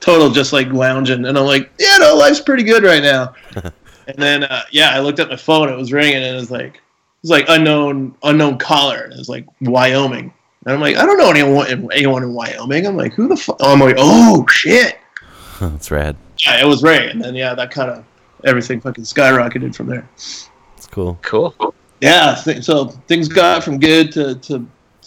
[0.00, 3.34] total just like lounging, and I'm like, yeah, no, life's pretty good right now.
[3.54, 5.68] and then uh, yeah, I looked at my phone.
[5.68, 6.82] It was ringing, and it was like
[7.22, 9.02] was like unknown unknown caller.
[9.04, 10.32] And it was like Wyoming.
[10.64, 12.86] And I'm like, I don't know anyone anyone in Wyoming.
[12.86, 13.56] I'm like, who the fuck?
[13.60, 14.98] I'm like, oh shit.
[15.60, 16.16] That's rad.
[16.44, 18.04] Yeah, it was Ray, and then yeah, that kind of
[18.44, 20.08] everything fucking skyrocketed from there.
[20.14, 20.48] It's
[20.90, 21.18] cool.
[21.22, 21.54] Cool.
[22.00, 24.66] Yeah, th- so things got from good to to,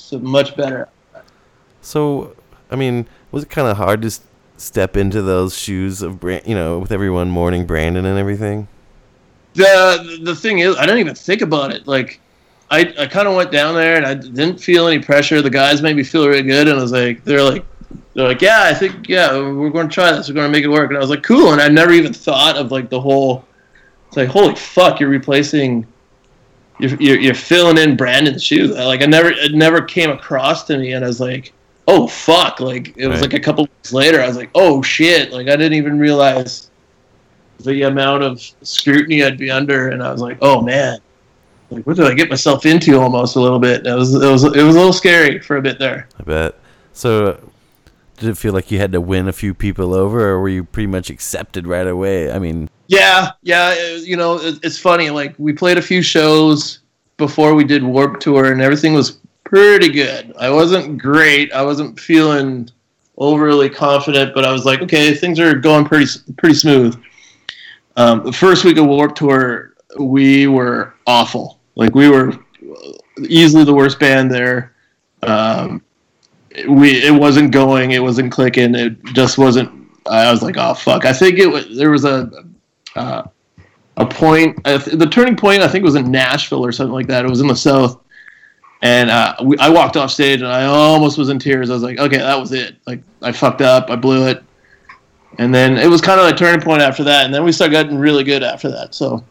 [0.10, 0.88] to much better.
[1.82, 2.36] So,
[2.72, 4.22] I mean, was it kind of hard to s-
[4.58, 8.68] step into those shoes of, Bran- you know, with everyone mourning Brandon and everything?
[9.56, 11.88] The the thing is, I didn't even think about it.
[11.88, 12.20] Like,
[12.72, 15.42] I I kind of went down there and I didn't feel any pressure.
[15.42, 17.66] The guys made me feel really good, and I was like, they're like,
[18.14, 20.28] they're like, yeah, I think yeah, we're going to try this.
[20.28, 20.90] We're going to make it work.
[20.90, 21.52] And I was like, cool.
[21.54, 23.46] And I never even thought of like the whole.
[24.08, 25.86] It's like, holy fuck, you're replacing.
[26.78, 28.72] You're, you're, you're filling in Brandon's shoes.
[28.72, 31.54] Like I never, it never came across to me, and I was like,
[31.88, 32.60] oh fuck.
[32.60, 33.32] Like it was Right.
[33.32, 35.32] like a couple weeks later, I was like, oh shit.
[35.32, 36.70] Like I didn't even realize
[37.60, 41.00] the amount of scrutiny I'd be under, and I was like, "Oh man,
[41.72, 43.86] like what did I get myself into?" Almost a little bit.
[43.86, 46.08] It was it was it was a little scary for a bit there.
[46.20, 46.56] I bet.
[46.94, 47.40] So,
[48.18, 50.64] did it feel like you had to win a few people over, or were you
[50.64, 52.32] pretty much accepted right away?
[52.32, 53.74] I mean, Yeah, yeah.
[53.76, 55.10] it- you know, it, it's funny.
[55.10, 56.80] Like we played a few shows
[57.18, 60.34] before we did Warp Tour, and everything was pretty good.
[60.40, 61.52] I wasn't great.
[61.54, 62.70] I wasn't feeling
[63.18, 66.06] overly confident, but I was like, okay, things are going pretty
[66.38, 67.02] pretty smooth.
[67.98, 71.60] Um, the first week of Warp Tour, we were awful.
[71.76, 72.34] Like we were
[73.20, 74.74] easily the worst band there.
[75.24, 75.82] Um,
[76.68, 79.72] we it wasn't going, it wasn't clicking, it just wasn't.
[80.10, 81.06] I was like, oh fuck.
[81.06, 82.30] I think it was there was a
[82.96, 83.24] uh,
[83.98, 84.60] a point.
[84.66, 87.26] Uh, the turning point I think was in Nashville or something like that.
[87.26, 88.02] It was in the south,
[88.82, 91.70] and uh, we, I walked off stage and I almost was in tears.
[91.70, 92.76] I was like, okay, that was it.
[92.86, 94.44] Like I fucked up, I blew it,
[95.40, 97.26] and then it was kind of a turning point after that.
[97.26, 98.94] And then we started getting really good after that.
[98.96, 99.24] So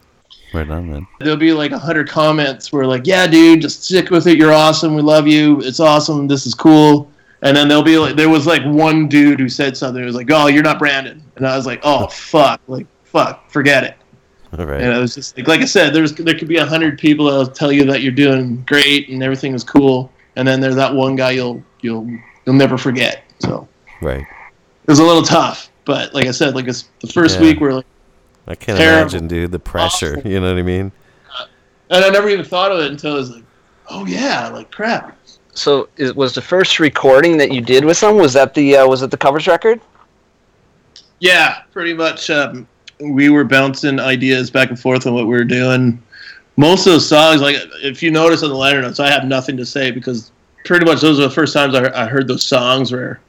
[0.53, 1.07] Right on, man.
[1.19, 4.37] there'll be like a hundred comments where like, yeah, dude, just stick with it.
[4.37, 4.95] You're awesome.
[4.95, 5.59] We love you.
[5.61, 6.27] It's awesome.
[6.27, 7.09] This is cool.
[7.41, 10.01] And then there'll be like, there was like one dude who said something.
[10.01, 11.21] It was like, oh, you're not Brandon.
[11.35, 13.97] And I was like, oh, oh fuck, like fuck, forget it.
[14.57, 14.79] All right.
[14.81, 17.25] And it was just like, like I said, there's there could be a hundred people
[17.25, 20.93] that'll tell you that you're doing great and everything is cool, and then there's that
[20.93, 22.07] one guy you'll you'll
[22.45, 23.23] you'll never forget.
[23.39, 23.67] So
[24.01, 24.21] Right.
[24.21, 27.45] it was a little tough, but like I said, like it's the first Yeah.
[27.45, 27.85] week we're like,
[28.47, 29.01] I can't Terrible.
[29.03, 30.21] imagine, dude, the pressure.
[30.25, 30.91] You know what I mean?
[31.89, 33.43] and I never even thought of it until I was like,
[33.89, 35.17] oh yeah, like crap.
[35.53, 38.87] So, it was the first recording that you did with them was that the uh,
[38.87, 39.79] was it the covers record?
[41.19, 42.29] Yeah, pretty much.
[42.29, 42.67] Um,
[42.99, 46.01] we were bouncing ideas back and forth on what we were doing.
[46.57, 49.57] Most of those songs, like if you notice on the liner notes, I have nothing
[49.57, 50.31] to say because
[50.65, 53.19] pretty much those are the first times I, I heard those songs where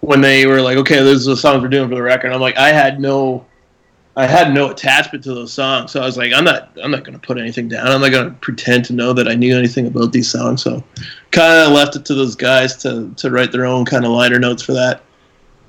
[0.00, 2.32] when they were like, okay, those are the songs we're doing for the record.
[2.32, 3.44] I'm like, I had no,
[4.16, 7.04] I had no attachment to those songs, so I was like, I'm not, I'm not
[7.04, 7.86] going to put anything down.
[7.86, 10.62] I'm not going to pretend to know that I knew anything about these songs.
[10.62, 10.82] So,
[11.30, 14.38] kind of left it to those guys to to write their own kind of liner
[14.38, 15.02] notes for that,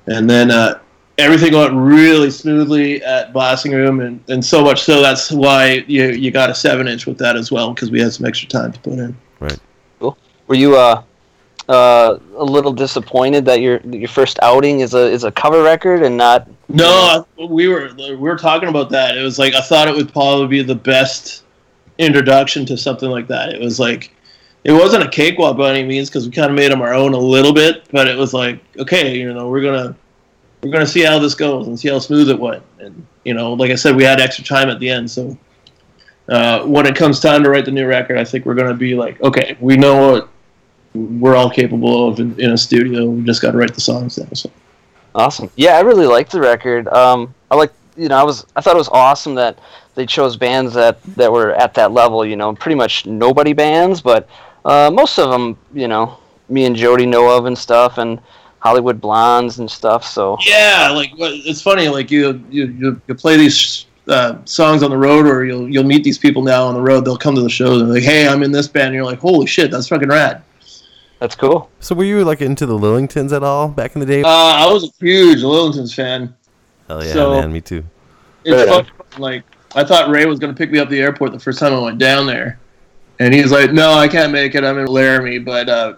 [0.06, 0.50] and then.
[0.50, 0.78] uh
[1.18, 6.10] everything went really smoothly at Blasting Room, and, and so much so that's why you
[6.10, 8.72] you got a seven inch with that as well because we had some extra time
[8.72, 9.16] to put in.
[9.40, 9.58] Right.
[9.98, 10.16] Cool.
[10.46, 11.02] Were you uh,
[11.68, 16.02] uh, a little disappointed that your your first outing is a is a cover record
[16.02, 16.48] and not?
[16.68, 16.86] No,
[17.38, 19.16] I- we were we were talking about that.
[19.16, 21.44] It was like I thought it would probably be the best
[21.98, 23.50] introduction to something like that.
[23.50, 24.14] It was like
[24.64, 27.12] it wasn't a cakewalk by any means because we kind of made them our own
[27.14, 29.94] a little bit, but it was like okay, you know, we're gonna
[30.62, 32.62] we're gonna see how this goes and see how smooth it went.
[32.78, 35.36] And you know, like I said, we had extra time at the end, so
[36.28, 38.94] uh, when it comes time to write the new record, I think we're gonna be
[38.94, 40.28] like, okay, we know what
[41.20, 43.06] we're all capable of in, in a studio.
[43.06, 44.28] We just got to write the songs now.
[44.32, 44.50] So.
[45.14, 45.50] Awesome.
[45.56, 46.88] Yeah, I really liked the record.
[46.88, 49.58] Um, I like you know I was I thought it was awesome that
[49.94, 52.24] they chose bands that that were at that level.
[52.24, 54.28] You know, pretty much nobody bands, but
[54.64, 58.20] uh, most of them you know me and Jody know of and stuff, and
[58.60, 60.04] Hollywood Blondes and stuff.
[60.04, 61.88] So Yeah, like it's funny.
[61.88, 65.84] Like you, you, you, you play these uh, songs on the road, or you'll you'll
[65.84, 67.04] meet these people now on the road.
[67.04, 67.78] They'll come to the show.
[67.78, 70.42] They're like, "Hey, I'm in this band." And you're like, "Holy shit, that's fucking rad."
[71.20, 71.68] That's cool.
[71.80, 74.22] So were you like into the Lillingtons at all back in the day?
[74.22, 76.34] Uh, I was a huge Lillingtons fan.
[76.86, 77.84] Hell yeah, so- man, me too.
[78.44, 78.84] It's Right on.
[78.84, 79.20] fun.
[79.20, 79.42] Like
[79.74, 81.78] I thought Ray was gonna pick me up at the airport the first time I
[81.80, 82.58] went down there,
[83.18, 84.62] and he's like, "No, I can't make it.
[84.64, 85.94] I'm in Laramie." But uh,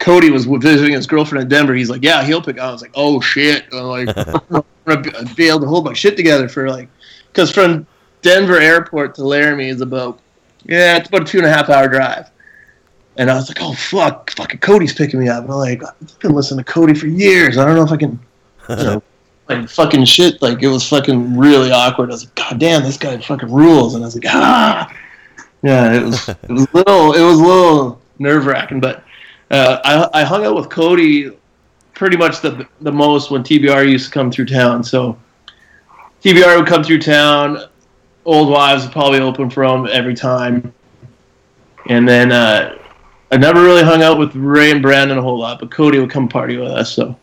[0.00, 1.74] Kody was visiting his girlfriend in Denver.
[1.74, 4.08] He's like, "Yeah, he'll pick." I was like, "Oh shit!" I'm like,
[4.50, 6.88] I'm gonna be- be able to hold my shit together for like,
[7.28, 7.86] because from
[8.22, 10.18] Denver airport to Laramie is about
[10.64, 12.30] yeah, it's about a two and a half hour drive.
[13.16, 16.18] And I was like, "Oh fuck, fucking Kody's picking me up." And I'm like, I've
[16.20, 17.58] been listening to Kody for years.
[17.58, 18.18] I don't know if I can,
[18.70, 19.02] you know,
[19.48, 20.40] like fucking shit.
[20.40, 22.10] Like it was fucking really awkward.
[22.10, 23.94] I was like, God damn, this guy fucking rules.
[23.94, 24.94] And I was like, ah,
[25.62, 28.80] yeah, it was it was little it was a little nerve wracking.
[28.80, 29.04] But
[29.50, 31.30] uh, I I hung out with Cody
[31.94, 34.82] pretty much the the most when TBR used to come through town.
[34.82, 35.18] So
[36.22, 37.58] TBR would come through town.
[38.24, 40.72] Old Wives would probably open for him every time.
[41.88, 42.78] And then uh,
[43.32, 46.10] I never really hung out with Ray and Brandon a whole lot, but Kody would
[46.10, 46.92] come party with us.
[46.92, 47.16] So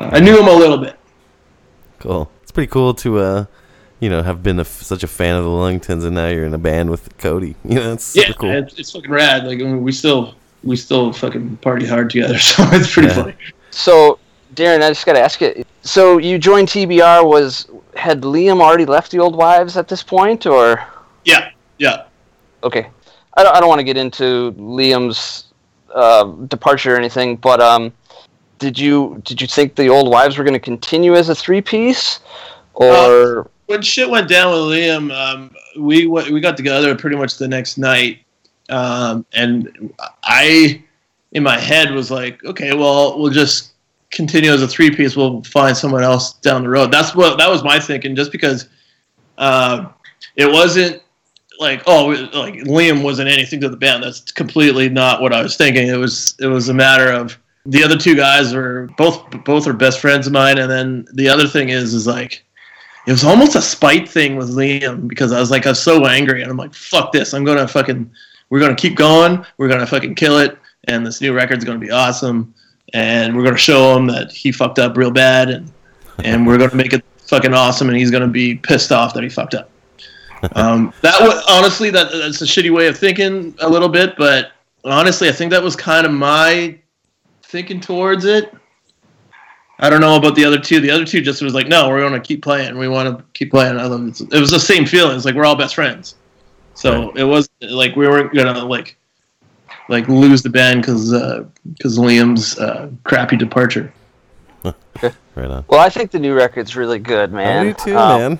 [0.00, 0.98] uh, I knew him a little bit.
[1.98, 2.30] Cool.
[2.42, 3.44] It's pretty cool to, uh,
[4.00, 6.46] you know, have been a f such a fan of the Lillingtons, and now you're
[6.46, 7.54] in a band with Kody.
[7.64, 8.50] You know, it's super yeah, cool.
[8.50, 9.44] it's, it's fucking rad.
[9.46, 13.14] Like I mean, we still we still fucking party hard together, so it's pretty Yeah.
[13.14, 13.34] funny.
[13.70, 14.18] So
[14.54, 15.64] Darren, I just got to ask you.
[15.82, 17.28] So you joined TBR.
[17.28, 20.82] Was had Liam already left the Old Wives at this point, or
[21.26, 22.04] Yeah, yeah.
[22.64, 22.88] okay?
[23.34, 25.44] I don't, I don't want to get into Liam's
[25.94, 27.92] uh, departure or anything, but um,
[28.58, 31.60] did you did you think the Old Wives were going to continue as a three
[31.60, 32.20] piece,
[32.74, 37.48] or When shit went down with Liam, um, we we got together pretty much the
[37.48, 38.24] next night,
[38.68, 39.92] um, and
[40.24, 40.82] I,
[41.32, 43.72] in my head, was like, okay, well, we'll just
[44.10, 45.16] continue as a three piece.
[45.16, 46.92] We'll find someone else down the road.
[46.92, 48.16] That's what that was my thinking.
[48.16, 48.68] Just because
[49.38, 49.88] uh,
[50.36, 51.02] it wasn't
[51.60, 54.02] like oh like Liam wasn't anything to the band.
[54.02, 55.86] That's completely not what I was thinking.
[55.86, 59.72] It was it was a matter of the other two guys were both both are
[59.72, 62.44] best friends of mine, and then the other thing is is like
[63.06, 66.06] it was almost a spite thing with Liam because I was like, I was so
[66.06, 68.10] angry, and I'm like, fuck this, I'm gonna fucking,
[68.50, 71.90] we're gonna keep going, we're gonna fucking kill it, and this new record's gonna be
[71.90, 72.54] awesome,
[72.92, 75.72] and we're gonna show him that he fucked up real bad, and
[76.24, 79.28] and we're gonna make it fucking awesome, and he's gonna be pissed off that he
[79.28, 79.70] fucked up.
[80.54, 84.52] Um, that was honestly that that's a shitty way of thinking a little bit, but
[84.84, 86.78] honestly, I think that was kind of my
[87.42, 88.54] thinking towards it.
[89.78, 90.80] I don't know about the other two.
[90.80, 92.76] The other two just was like, no, we're going to keep playing.
[92.76, 93.78] We want to keep playing.
[93.78, 94.20] I love it.
[94.20, 95.16] It was the same feeling.
[95.16, 96.16] It's like we're all best friends.
[96.74, 98.96] So it was like we weren't gonna like
[99.88, 101.10] like lose the band because
[101.74, 103.92] because Liam's uh, crappy departure.
[105.36, 105.64] Right on.
[105.68, 107.66] Well, I think the new record's really good, man.
[107.66, 108.38] I do too, Um, man.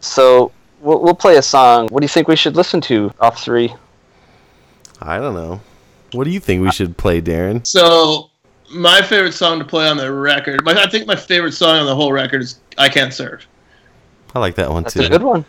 [0.00, 1.88] So we'll, we'll play a song.
[1.88, 3.74] What do you think we should listen to off three?
[5.00, 5.60] I don't know.
[6.12, 7.66] What do you think we should play, Darren?
[7.66, 8.30] So
[8.70, 11.86] my favorite song to play on the record, my, I think my favorite song on
[11.86, 13.46] the whole record is "I Can't Serve."
[14.34, 15.02] I like that one That's too.
[15.02, 15.44] a good one.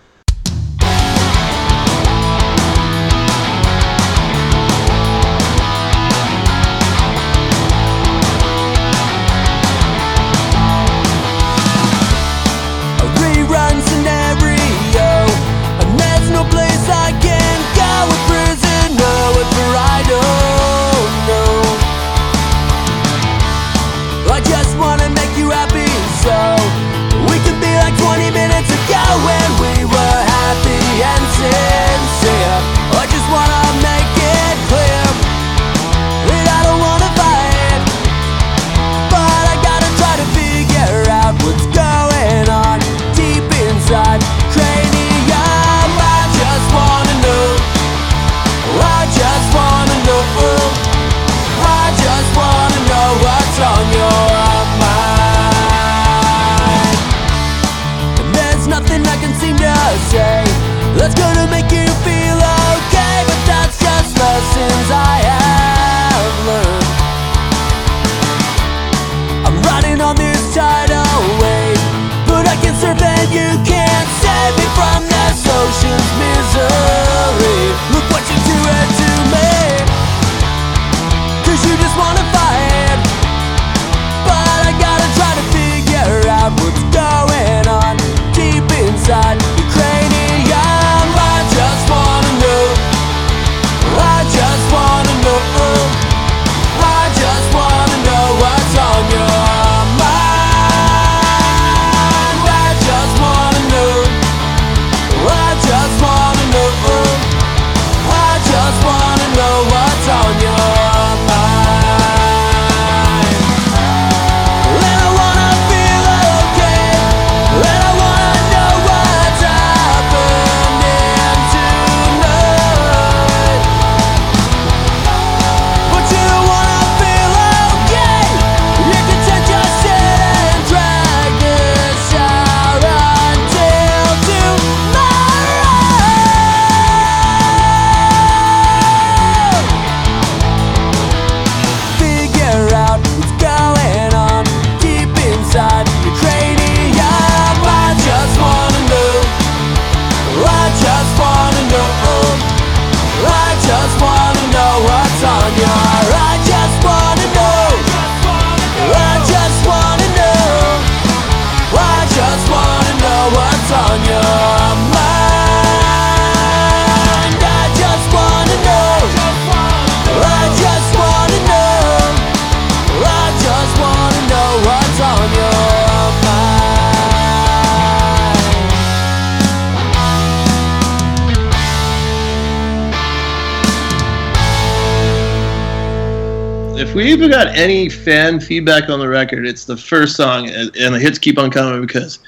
[186.97, 190.93] We even got any fan feedback on the record, it's the first song, and and
[190.95, 192.19] the hits keep on coming because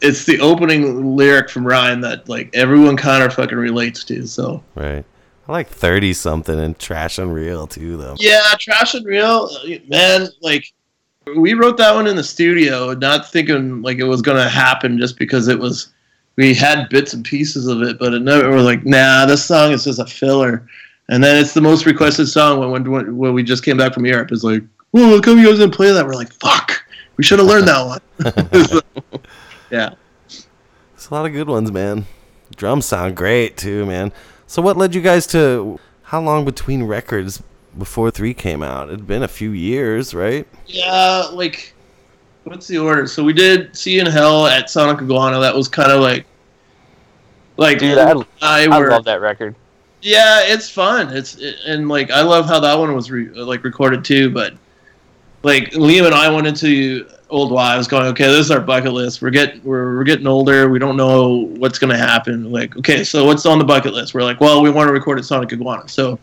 [0.00, 4.26] it's the opening lyric from Ryan that like everyone kind of fucking relates to.
[4.26, 5.04] So Right.
[5.48, 8.16] I like thirty something and trash unreal too, though.
[8.18, 9.50] yeah, trash and real,
[9.88, 10.28] man.
[10.42, 10.72] Like
[11.36, 15.18] we wrote that one in the studio, not thinking like it was gonna happen just
[15.18, 15.88] because it was.
[16.36, 18.48] We had bits and pieces of it, but it never.
[18.50, 20.64] We're like, nah, this song is just a filler.
[21.08, 24.04] And then it's the most requested song when when, when we just came back from
[24.04, 24.30] Europe.
[24.30, 26.06] It's like, well, how come you guys didn't play that?
[26.06, 26.82] We're like, fuck,
[27.16, 28.82] we should have learned that one.
[29.70, 29.94] yeah.
[30.94, 32.06] It's a lot of good ones, man.
[32.56, 34.12] Drums sound great too, man.
[34.46, 37.42] So what led you guys to how long between records
[37.76, 38.88] before three came out?
[38.88, 40.46] It'd been a few years, right?
[40.66, 41.74] Yeah, like
[42.44, 43.06] what's the order?
[43.06, 45.38] So we did See in Hell at Sonic Iguana.
[45.40, 46.26] That was kind of like,
[47.56, 49.54] like Dude, I, I, I were, love that record.
[50.02, 51.14] Yeah, it's fun.
[51.16, 54.30] It's it, and like I love how that one was re, like recorded too.
[54.30, 54.54] But
[55.42, 59.22] like Liam and I went into Old Wives, going, okay, this is our bucket list.
[59.22, 60.68] We're getting we're, we're getting older.
[60.68, 62.50] We don't know what's gonna happen.
[62.50, 64.14] Like, okay, so what's on the bucket list?
[64.14, 65.88] We're like, well, we want to record at Sonic Iguana.
[65.88, 66.18] So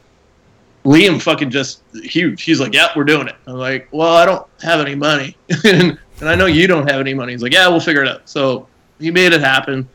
[0.85, 3.35] Liam fucking just he he's like, yeah, we're doing it.
[3.47, 7.01] I'm like, well, I don't have any money, and, and I know you don't have
[7.01, 7.33] any money.
[7.33, 8.29] He's like, yeah, we'll figure it out.
[8.29, 8.67] So
[8.99, 9.89] he made it happen,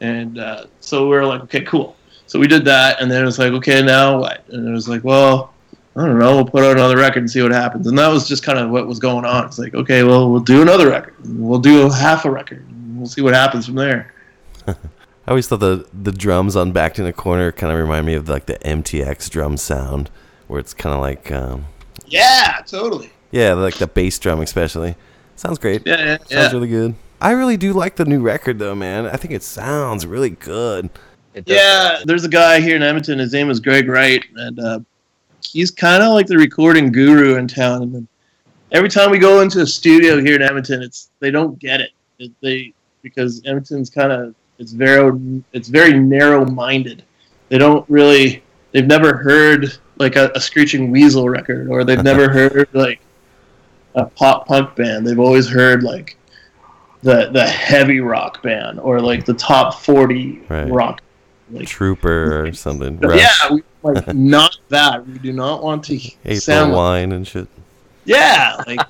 [0.00, 1.96] and uh, so we are like, okay, cool.
[2.32, 4.42] So we did that, and then it was like, okay, now what?
[4.48, 5.52] And it was like, well,
[5.94, 7.86] I don't know, we'll put out another record and see what happens.
[7.86, 9.44] And that was just kind of what was going on.
[9.44, 11.14] It's like, okay, well, we'll do another record.
[11.26, 12.66] We'll do half a record.
[12.66, 14.14] And we'll see what happens from there.
[14.66, 14.74] I
[15.28, 18.30] always thought the the drums on Backed in a Corner kind of remind me of
[18.30, 20.08] like the MTX drum sound,
[20.46, 21.66] where it's kind of like, um,
[22.06, 23.12] Yeah, totally.
[23.30, 24.96] yeah, like the bass drum especially.
[25.36, 25.82] Sounds great.
[25.84, 26.50] Yeah, yeah, Sounds yeah.
[26.52, 26.94] really good.
[27.20, 29.04] I really do like the new record though, man.
[29.04, 30.88] I think it sounds really good.
[31.34, 31.56] It does.
[31.56, 33.18] Yeah, there's a guy here in Edmonton.
[33.18, 34.80] His name is Greg Wright, and uh,
[35.44, 37.82] he's kind of like the recording guru in town.
[37.82, 38.06] And
[38.70, 41.90] every time we go into a studio here in Edmonton, it's they don't get it.
[42.18, 42.72] It- they
[43.02, 47.02] because Edmonton's kind of it's very it's very narrow minded.
[47.48, 49.66] They don't really they've never heard
[49.98, 53.00] like a, a screeching weasel record, or they've never heard like
[53.94, 55.06] a pop punk band.
[55.06, 56.16] They've always heard like
[57.02, 60.70] the the heavy rock band or like the top forty Right.
[60.70, 61.00] rock.
[61.52, 62.98] Like, Trooper or something.
[62.98, 65.06] Rush, yeah, we, like not that.
[65.06, 66.72] We do not want to April sound.
[66.72, 67.48] Like, Wine and shit.
[68.04, 68.80] yeah, like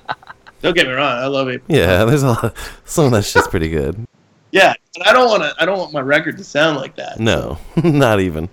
[0.61, 1.77] don't get me wrong, I love April.
[1.77, 2.55] Yeah, there's a lot.
[2.85, 4.07] Some of that shit's pretty good.
[4.51, 5.53] Yeah, but I don't want to.
[5.61, 7.19] I don't want my record to sound like that.
[7.19, 8.47] No, not even.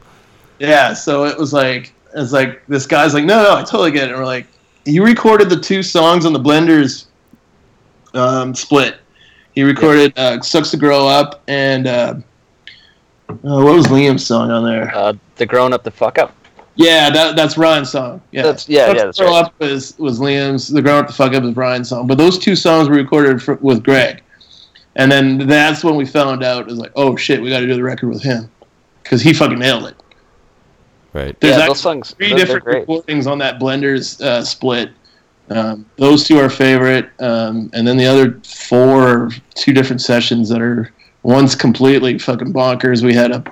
[0.58, 4.04] Yeah, so it was like it's like this guy's like, no, no, I totally get
[4.08, 4.10] it.
[4.12, 4.46] And we're like,
[4.84, 7.06] you recorded the two songs on the Blenders
[8.14, 8.96] um, split.
[9.54, 12.14] He recorded uh, "Sucks to Grow Up" and uh,
[13.30, 14.94] uh, what was Liam's song on there?
[14.94, 16.34] Uh, the grown up, the fuck up.
[16.76, 18.22] Yeah, that, that's Ryan's song.
[18.30, 19.44] Yeah, That's- yeah, Sucks yeah, to that's Grow right.
[19.44, 20.68] Up was was Liam's.
[20.68, 22.06] The Grown Up the Fuck Up is Ryan's song.
[22.06, 24.22] But those two songs were recorded for, with Greg,
[24.96, 26.60] and then that's when we found out.
[26.62, 28.48] It was like, oh shit, we got to do the record with him
[29.02, 29.96] because he fucking nailed it.
[31.12, 31.38] Right.
[31.40, 32.10] There's yeah, actually those songs.
[32.14, 34.90] three they're- they're different recordings on that Blenders uh, split.
[35.50, 40.62] Um, those two are favorite, um, and then the other four, two different sessions that
[40.62, 40.92] are
[41.22, 43.02] one's completely fucking bonkers.
[43.02, 43.44] We had a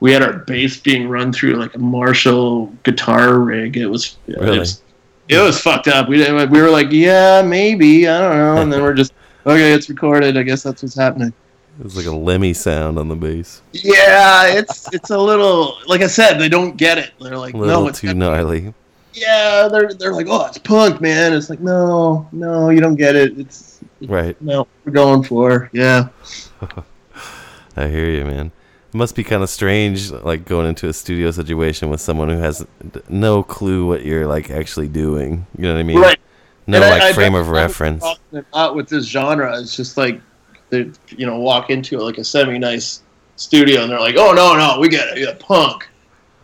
[0.00, 3.76] we had our bass being run through like a Marshall guitar rig.
[3.76, 4.58] It was it Really?
[4.58, 4.82] was,
[5.28, 6.08] it was fucked up.
[6.08, 9.12] We didn't- we were like, yeah, maybe I don't know, and then we're just
[9.46, 10.36] okay, it's recorded.
[10.36, 11.32] I guess that's what's happening.
[11.78, 13.62] It was like a Lemmy sound on the bass.
[13.72, 17.12] Yeah, it's it's a little like I said, they don't get it.
[17.20, 18.74] They're like, no, it's too gnarly.
[19.14, 21.32] yeah, they're they're like, oh, it's punk, man.
[21.32, 23.38] It's like, no, no, you don't get it.
[23.38, 23.71] It's
[24.08, 24.40] Right.
[24.42, 26.08] no, we're going for yeah.
[27.76, 28.52] I hear you, man.
[28.92, 32.38] It must be kind of strange, like going into a studio situation with someone who
[32.38, 32.66] has
[33.08, 35.46] no clue what you're like actually doing.
[35.56, 35.98] You know what I mean?
[35.98, 36.20] Right.
[36.66, 38.04] No And like I frame bet of I reference.
[38.04, 39.58] a lot with this genre.
[39.58, 40.20] It's just like
[40.68, 43.02] they, you know, walk into like a semi nice
[43.36, 45.88] studio and they're like, oh no, no, we get it, yeah, punk.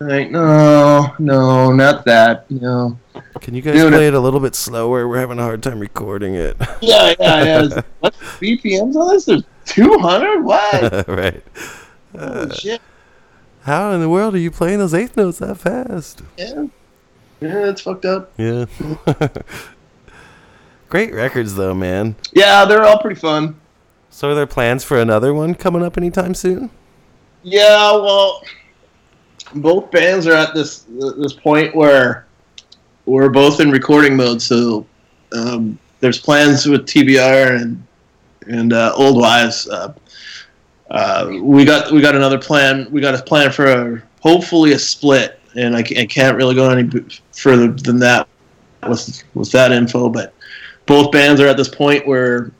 [0.01, 2.49] Like, no, no, not that.
[2.51, 2.97] No.
[3.41, 5.09] Can you guys Dude, play it a little bit slower?
[5.09, 6.57] We're having a hard time recording it.
[6.81, 7.63] Yeah, yeah, yeah.
[7.65, 9.25] It's- What's the BPMs on this?
[9.25, 10.43] There's 200.
[10.45, 11.09] What?
[11.09, 11.43] right.
[12.13, 12.81] Holy uh, shit.
[13.63, 16.23] How in the world are you playing those eighth notes that fast?
[16.37, 16.67] Yeah.
[17.41, 18.33] Yeah, that's fucked up.
[18.37, 18.67] Yeah.
[20.89, 22.17] Great records though, man.
[22.33, 23.61] Yeah, they're all pretty fun.
[24.11, 26.71] So are there plans for another one coming up anytime soon?
[27.43, 28.43] Yeah, well,
[29.55, 32.27] both bands are at this this point where
[33.07, 34.43] we're both in recording mode.
[34.43, 34.87] So
[35.33, 37.85] um, there's plans with TBR and
[38.47, 39.69] and uh, Old Wives.
[39.69, 39.95] Uh,
[40.91, 42.89] uh, we got we got another plan.
[42.91, 46.71] We got a plan for a, hopefully a split, and I, I can't really go
[46.71, 46.89] any
[47.33, 48.29] further than that
[48.87, 50.09] with with that info.
[50.09, 50.35] But
[50.87, 52.53] both bands are at this point where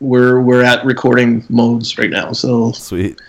[0.00, 2.32] we're we're at recording modes right now.
[2.32, 3.20] So Sweet.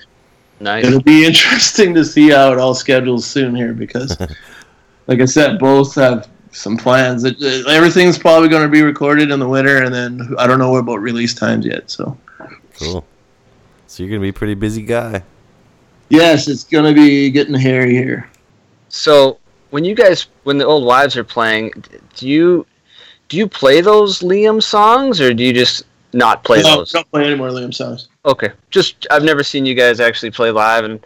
[0.61, 0.85] Nice.
[0.85, 4.17] It'll be interesting to see how it all schedules soon here because,
[5.07, 7.23] like I said, both have some plans.
[7.23, 10.59] It, it- everything's probably going to be recorded in the winter, and then I don't
[10.59, 11.89] know about release times yet.
[11.89, 12.17] So,
[12.77, 13.05] Cool.
[13.87, 15.21] So you're gonna be a pretty busy guy.
[16.09, 18.29] yes, it's going to be getting hairy here.
[18.89, 19.37] So
[19.71, 21.71] when you guys, when the old wives are playing,
[22.15, 22.65] do you
[23.29, 25.83] do you play those Liam songs or do you just
[26.13, 26.91] not play No, those?
[26.91, 28.07] don't play any more Liam songs.
[28.25, 30.99] Okay, just I've never seen you guys actually play live, and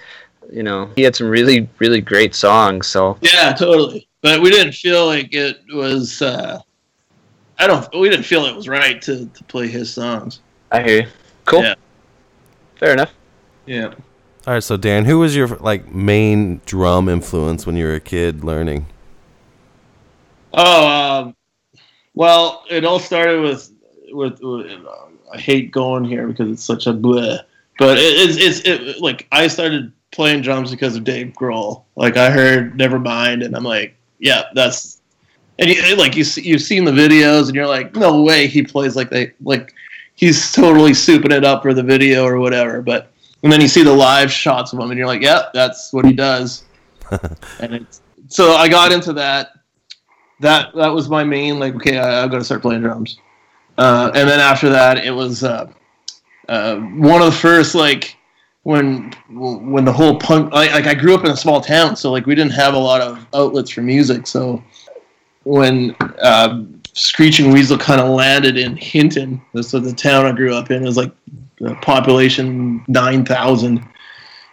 [0.52, 2.88] you know he had some really really great songs.
[2.88, 4.08] So Yeah, totally.
[4.22, 6.22] But we didn't feel like it was.
[6.22, 6.60] Uh,
[7.58, 7.88] I don't.
[7.94, 10.42] We didn't feel it was right to, to play his songs.
[10.72, 11.08] I hear you.
[11.46, 11.62] Cool.
[11.62, 11.76] Yeah.
[12.78, 13.14] Fair enough.
[13.66, 13.94] Yeah.
[14.48, 18.00] All right, so Dan, who was your like main drum influence when you were a
[18.00, 18.86] kid learning?
[20.54, 21.36] Oh, um,
[22.14, 23.72] well, it all started with
[24.16, 24.40] with.
[24.42, 24.72] with
[25.32, 27.40] I hate going here because it's such a bleh,
[27.78, 31.84] but it, it's it's it, like I started playing drums because of Dave Grohl.
[31.96, 35.02] Like I heard Nevermind, and I'm like, yeah, that's.
[35.58, 38.96] And you, like you you've seen the videos, and you're like, no way he plays
[38.96, 39.74] like they like
[40.16, 42.82] he's totally souping it up for the video or whatever.
[42.82, 43.12] But
[43.44, 46.06] and then you see the live shots of him, and you're like, yeah, that's what
[46.06, 46.64] he does.
[47.60, 49.52] and it's, so I got into that.
[50.42, 53.18] That that was my main like, okay, I, I've got to start playing drums.
[53.78, 55.70] Uh, and then after that, it was uh,
[56.48, 58.16] uh, one of the first like
[58.64, 62.12] when when the whole punk like, like I grew up in a small town, so
[62.12, 64.28] like we didn't have a lot of outlets for music.
[64.28, 64.64] So
[65.44, 66.64] when uh,
[66.94, 70.86] Screeching Weasel kind of landed in Hinton, so the town I grew up in, it
[70.86, 71.12] was like
[71.82, 73.86] population nine thousand.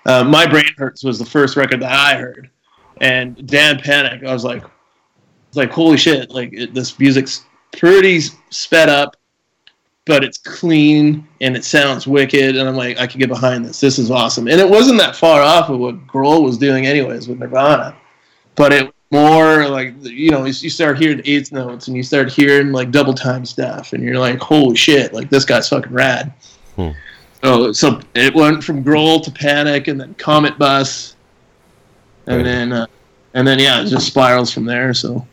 [0.05, 2.51] Uh, My Brain Hurts was the first record that I heard,
[3.01, 4.25] and Dan Panic.
[4.25, 4.65] I was like,
[5.49, 6.31] it's like holy shit!
[6.31, 8.21] Like it, this music's pretty
[8.51, 9.17] sped up,
[10.05, 12.57] but it's clean and it sounds wicked.
[12.57, 13.81] And I'm like, I can get behind this.
[13.81, 14.49] This is awesome.
[14.49, 17.97] And it wasn't that far off of what Grohl was doing, anyways, with Nirvana.
[18.55, 22.73] But it more like you know, you start hearing eighth notes and you start hearing
[22.73, 25.13] like double time stuff, and you're like, holy shit!
[25.13, 26.33] Like this guy's fucking rad.
[26.77, 26.89] Hmm.
[27.45, 31.15] So, so it went from Grohl to Panic, and then Cometbus,
[32.27, 32.43] and Right.
[32.43, 32.87] then uh,
[33.35, 34.95] and then yeah, it just spirals from there.
[34.95, 35.27] So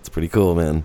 [0.00, 0.84] It's pretty cool, man.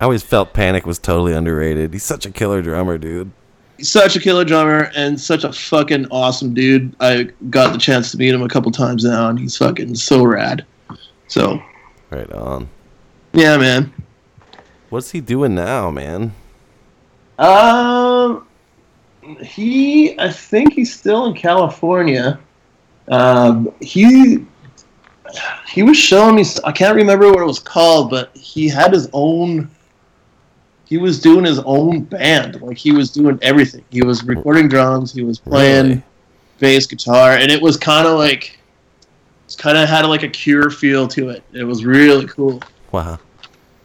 [0.00, 1.92] I always felt Panic was totally underrated.
[1.92, 3.30] He's such a killer drummer, dude.
[3.76, 6.94] he's such a killer drummer and such a fucking awesome dude.
[7.00, 10.24] I got the chance to meet him a couple times now, and he's fucking so
[10.24, 10.64] rad.
[11.26, 11.60] So
[12.10, 12.68] Right on.
[13.32, 13.92] yeah, man.
[14.90, 16.32] What's he doing now, man?
[17.38, 18.46] Um,
[19.42, 22.38] he, I think he's still in California.
[23.08, 24.44] Um, he,
[25.68, 26.44] he was showing me.
[26.64, 29.70] I can't remember what it was called, but he had his own.
[30.88, 32.62] He was doing his own band.
[32.62, 33.84] Like he was doing everything.
[33.90, 35.12] He was recording drums.
[35.12, 36.02] He was playing Really?
[36.60, 38.58] bass guitar, and it was kind of like,
[39.44, 41.42] it's kind of had like a Cure feel to it.
[41.52, 42.62] It was really cool.
[42.90, 43.18] Wow.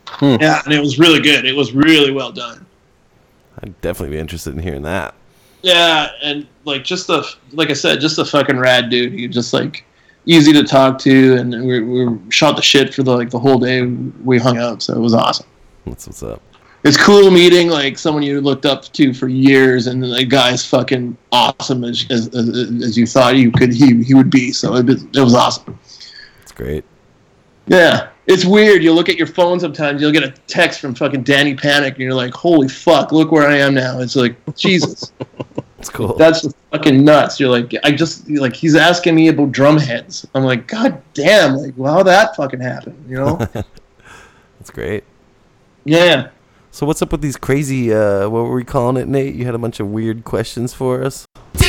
[0.05, 0.37] Hmm.
[0.39, 1.43] Yeah, and it was really good.
[1.45, 2.65] It was really well done.
[3.61, 5.13] I'd definitely be interested in hearing that.
[5.61, 9.11] Yeah, and like just the like I said, just a fucking rad dude.
[9.11, 9.83] He just like
[10.25, 13.59] easy to talk to, and we, we shot the shit for the like the whole
[13.59, 13.81] day.
[13.83, 15.47] We hung out, so it was awesome.
[15.85, 16.41] That's what's up.
[16.83, 21.15] It's cool meeting like someone you looked up to for years, and the guy's fucking
[21.31, 22.47] awesome as as, as,
[22.83, 24.51] as you thought you could he he would be.
[24.51, 25.79] So it, was- it was awesome.
[26.41, 26.83] It's great.
[27.67, 28.83] Yeah, it's weird.
[28.83, 32.03] You look at your phone sometimes, you'll get a text from fucking Danny Panic, and
[32.03, 33.13] you're like, "Holy fuck!
[33.13, 35.13] Look where I am now." It's like Jesus.
[35.77, 36.15] That's cool.
[36.15, 37.39] That's just fucking nuts.
[37.41, 40.25] You're like, I just like he's asking me about drum heads.
[40.33, 43.35] I'm like, God damn, like how that fucking happened, you know?
[44.59, 45.03] That's great.
[45.85, 46.29] yeah.
[46.73, 49.35] So what's up with these crazy uh what were we calling it, Nate?
[49.35, 51.27] You had a bunch of weird questions for us.
[51.53, 51.61] Okay,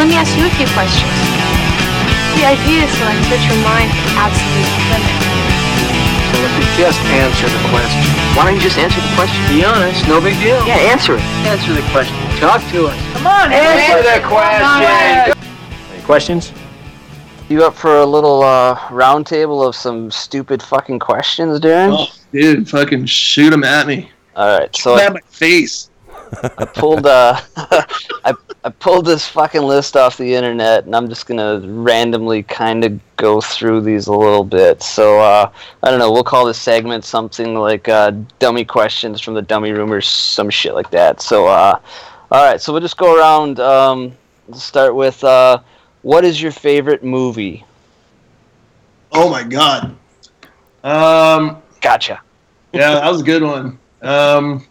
[0.00, 1.12] let me ask you a few questions.
[2.40, 5.12] The idea is to like set your mind to absolute limit.
[6.32, 8.00] So If you just answer the question.
[8.32, 9.36] Why don't you just answer the question?
[9.52, 10.56] Be honest, no big deal.
[10.64, 11.24] Yeah, answer it.
[11.44, 12.16] Answer the question.
[12.40, 12.96] Talk to us.
[13.12, 15.36] Come on, answer the question.
[15.92, 16.48] Any questions?
[17.48, 21.96] You up for a little uh, round table of some stupid fucking questions, Darren?
[21.98, 24.10] Oh, dude, fucking shoot them at me.
[24.36, 25.88] All right, so at my face.
[26.42, 28.34] I pulled uh, I,
[28.64, 33.00] I pulled this fucking list off the internet, and I'm just gonna randomly kind of
[33.16, 34.82] go through these a little bit.
[34.82, 35.50] So uh,
[35.82, 36.12] I don't know.
[36.12, 40.74] We'll call this segment something like uh, "Dummy Questions from the Dummy Rumors," some shit
[40.74, 41.22] like that.
[41.22, 41.80] So uh,
[42.30, 43.58] all right, so we'll just go around.
[43.58, 44.12] Um,
[44.52, 45.60] start with uh,
[46.02, 47.64] what is your favorite movie?
[49.12, 49.96] Oh my god.
[50.84, 52.20] Um, Gotcha.
[52.72, 53.78] yeah, that was a good one.
[54.02, 54.66] Um,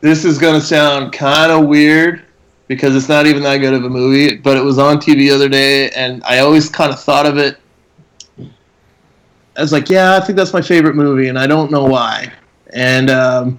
[0.00, 2.24] this is gonna sound kind of weird
[2.68, 5.30] because it's not even that good of a movie, but it was on TV the
[5.30, 7.58] other day, and I always kind of thought of it.
[8.38, 12.32] I was like, yeah, I think that's my favorite movie, and I don't know why.
[12.72, 13.58] And um,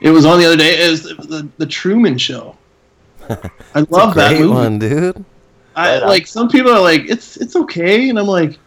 [0.00, 0.86] it was on the other day.
[0.86, 2.56] It was the, the Truman Show.
[3.28, 4.46] I love that movie.
[4.46, 5.24] one, dude.
[5.76, 8.58] I like some people are like it's it's okay, and I'm like,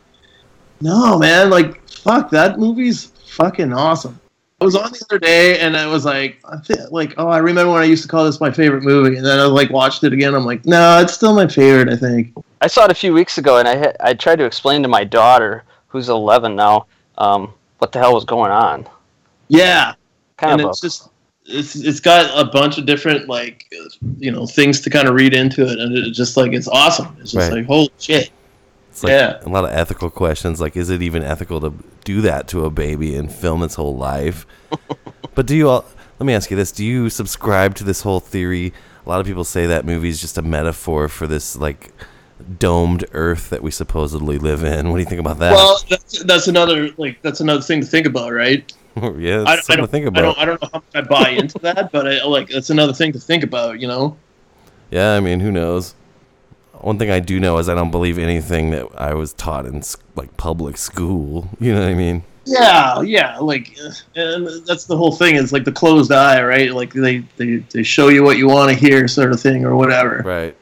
[0.82, 4.20] no, man, like fuck that movie's fucking awesome.
[4.62, 7.38] I was on the other day, and I was like, I thi- like, oh, I
[7.38, 10.04] remember when I used to call this my favorite movie, and then I like watched
[10.04, 10.36] it again.
[10.36, 11.88] I'm like, no, it's still my favorite.
[11.92, 12.34] I think.
[12.62, 14.90] I saw it a few weeks ago, and I had, I tried to explain to
[14.90, 16.88] my daughter, who's 11 now,
[17.18, 18.86] um, what the hell was going on.
[19.48, 19.94] Yeah,
[20.38, 20.70] Kind and of.
[20.72, 21.10] it's just
[21.50, 23.66] it's it's got a bunch of different like
[24.18, 27.16] you know things to kind of read into it, and it's just like it's awesome.
[27.22, 27.58] It's just Right.
[27.60, 28.32] like holy shit.
[28.92, 29.40] It's like Yeah.
[29.46, 31.74] a lot of ethical questions, like is it even ethical to
[32.04, 34.46] do that to a baby and film its whole life?
[35.36, 35.86] but do you all?
[36.20, 38.74] Let me ask you this: Do you subscribe to this whole theory?
[39.06, 41.92] A lot of people say that movie is just a metaphor for this like
[42.58, 44.90] domed Earth that we supposedly live in.
[44.90, 45.52] What do you think about that?
[45.54, 48.72] Well, that's, that's another like that's another thing to think about, right?
[49.18, 51.02] yeah, I, it's I don't to think I don't I don't know how much I
[51.02, 54.18] buy into that, but I, like that's another thing to think about, you know.
[54.92, 55.96] Yeah, I mean, who knows?
[56.82, 59.84] One thing I do know is I don't believe anything that I was taught in
[60.16, 61.50] like public school.
[61.60, 62.24] You know what I mean?
[62.46, 65.36] Yeah, yeah, like, uh, and that's the whole thing.
[65.36, 66.74] Is like the closed eye, right?
[66.74, 69.76] Like they they, they show you what you want to hear, sort of thing, or
[69.76, 70.24] whatever.
[70.26, 70.56] Right.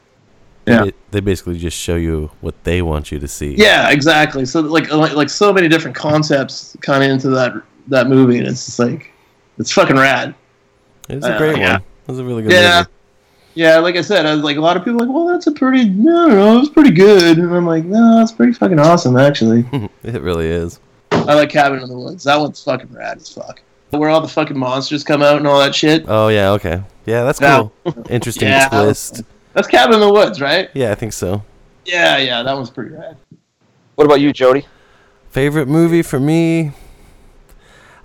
[0.66, 0.84] Yeah.
[0.84, 3.54] They, they basically just show you what they want you to see.
[3.54, 4.44] Yeah, exactly.
[4.44, 7.54] So like like, like so many different concepts kind of into that
[7.88, 9.10] that movie, and it's just like
[9.58, 10.34] it's fucking rad.
[11.08, 11.72] It's a Uh, great yeah.
[11.72, 11.80] one.
[11.80, 12.78] It was a really good Yeah.
[12.78, 12.90] movie.
[13.54, 15.46] Yeah, like I said, I was like a lot of people are like, well, that's
[15.48, 18.78] a pretty, no, don't know, it's pretty good, and I'm like, no, it's pretty fucking
[18.78, 19.64] awesome actually.
[20.04, 20.78] It really is.
[21.10, 22.22] I like Cabin in the Woods.
[22.24, 23.60] That one's fucking rad as fuck.
[23.90, 26.04] Where all the fucking monsters come out and all that shit.
[26.06, 26.82] Oh yeah, okay.
[27.06, 28.04] Yeah, that's Now- cool.
[28.10, 28.68] Interesting Yeah.
[28.68, 29.22] twist.
[29.54, 30.68] That's Cabin in the Woods, right?
[30.74, 31.42] Yeah, I think so.
[31.84, 33.16] Yeah, yeah, that one's pretty rad.
[33.96, 34.66] What about you, Jody?
[35.30, 36.72] Favorite movie for me?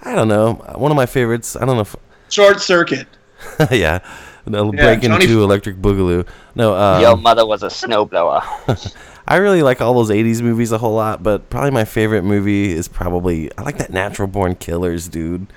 [0.04, 0.54] I don't know.
[0.76, 1.56] One of my favorites.
[1.56, 1.82] I don't know.
[1.82, 1.96] If,
[2.30, 3.08] Short Circuit.
[3.72, 4.00] yeah,
[4.46, 6.28] they'll Yeah, break Johnny- into Electric Boogaloo.
[6.56, 8.96] No, um, Your mother was a snowblower.
[9.28, 12.72] I really like all those '80s movies a whole lot, but probably my favorite movie
[12.72, 15.48] is probably I like that Natural Born Killers, dude.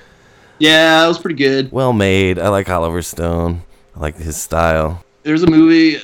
[0.58, 1.72] Yeah, that was pretty good.
[1.72, 2.38] Well made.
[2.38, 3.62] I like Oliver Stone.
[3.96, 5.04] I like his style.
[5.24, 5.98] There's a movie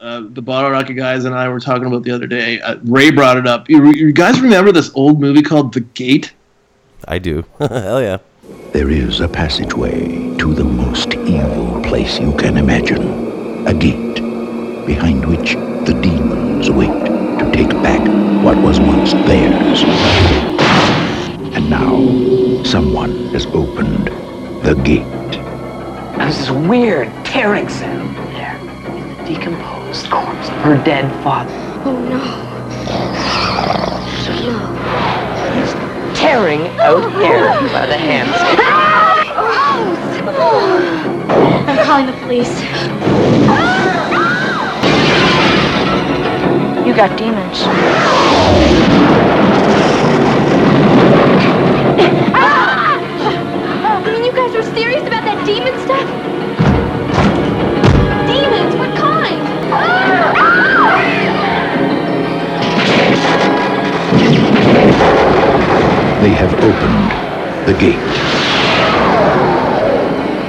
[0.00, 2.60] uh, the Bottle Rocket guys and I were talking about the other day.
[2.60, 3.70] Uh, Ray brought it up.
[3.70, 6.32] You, you guys remember this old movie called The Gate?
[7.06, 7.44] I do.
[7.58, 8.18] Hell yeah.
[8.72, 13.66] There is a passageway to the most evil place you can imagine.
[13.66, 14.16] A gate
[14.86, 15.54] behind which
[15.86, 18.00] the demons wait to take back
[18.44, 19.82] what was once theirs.
[21.54, 24.08] And now, someone has opened
[24.64, 25.04] the gate.
[26.18, 29.16] There's this weird tearing sound there in.
[29.16, 31.52] The decomposed corpse of her dead father.
[31.84, 32.43] Oh no.
[36.24, 38.34] Tearing out hair by the hands.
[41.68, 42.62] I'm calling the police.
[46.86, 47.58] You got demons.
[52.36, 52.96] Ah!
[54.06, 56.33] You mean you guys are serious about that demon stuff?
[66.24, 67.10] They have opened
[67.68, 67.98] the gate.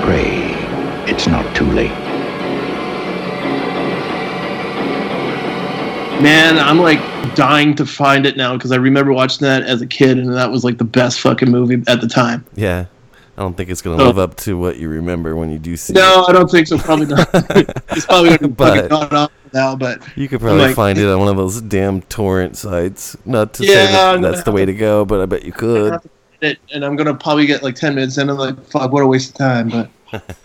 [0.06, 0.54] Pray
[1.12, 1.92] it's not too late.
[6.22, 7.00] Man, I'm like
[7.36, 10.50] dying to find it now because I remember watching that as a kid and that
[10.50, 12.46] was like the best fucking movie at the time.
[12.56, 12.86] Yeah.
[13.38, 14.08] I don't think it's gonna Oh.
[14.08, 16.78] live up to what you remember when you do see No, I don't think so.
[16.78, 17.28] Probably not.
[17.34, 20.02] it's probably gonna But- fucking not up now, but.
[20.16, 23.16] You could probably like- find it on one of those damn torrent sites.
[23.26, 25.98] Not to Yeah, say that that's the way to go, but I bet you could.
[26.42, 29.08] it, and I'm gonna probably get like ten minutes in and like fuck, what a
[29.08, 29.70] waste of time.
[29.70, 29.90] But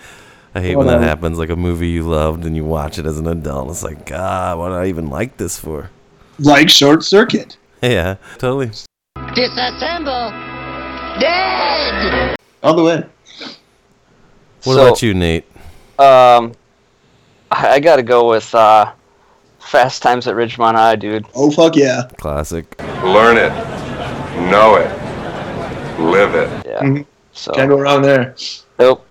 [0.54, 3.18] I hate when that happens, like a movie you loved and you watch it as
[3.18, 3.70] an adult.
[3.70, 5.90] It's like, God, what did I even like this for?
[6.38, 7.56] like Short Circuit.
[7.82, 8.70] Yeah, totally.
[9.16, 10.30] Disassemble!
[11.20, 12.36] Dead!
[12.62, 13.04] All the way.
[14.64, 15.44] What So- about you, Nate?
[15.98, 16.52] Um,
[17.50, 18.92] I, I gotta go with uh,
[19.70, 21.24] Fast Times at Ridgemont High, dude.
[21.36, 22.08] Oh fuck yeah.
[22.18, 22.66] Classic.
[23.04, 23.50] Learn it.
[24.50, 24.90] Know it.
[26.00, 26.66] Live it.
[26.66, 26.80] Yeah.
[26.80, 27.06] Mhm.
[27.32, 28.34] So Can't go wrong there.
[28.80, 29.06] Nope.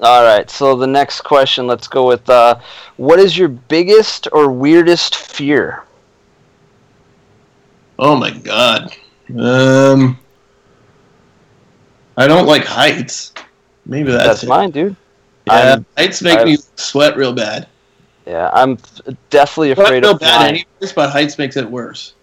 [0.00, 0.48] All right.
[0.48, 2.60] So the next question, let's go with uh,
[2.96, 5.82] what is your biggest or weirdest fear?
[7.98, 8.94] Oh my god.
[9.36, 10.16] Um,
[12.16, 13.32] I don't like heights.
[13.84, 14.48] Maybe that's, That's it.
[14.48, 14.94] mine, dude.
[15.48, 17.66] Yeah, I'm- heights make I've- me sweat real bad.
[18.28, 19.00] Yeah, I'm f-
[19.30, 20.54] definitely Sweat afraid real of bad flying.
[20.80, 22.14] anyways, but heights makes it worse.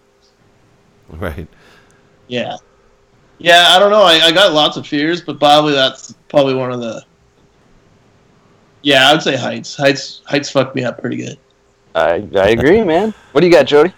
[1.08, 1.46] Right.
[2.28, 2.56] Yeah.
[3.38, 4.02] Yeah, I don't know.
[4.02, 7.04] I, I got lots of fears, but probably that's probably one of the.
[8.82, 9.76] Yeah, I would say heights.
[9.76, 11.38] Heights heights fucked me up pretty good.
[11.94, 13.14] I I agree, man.
[13.32, 13.92] What do you got, Jody?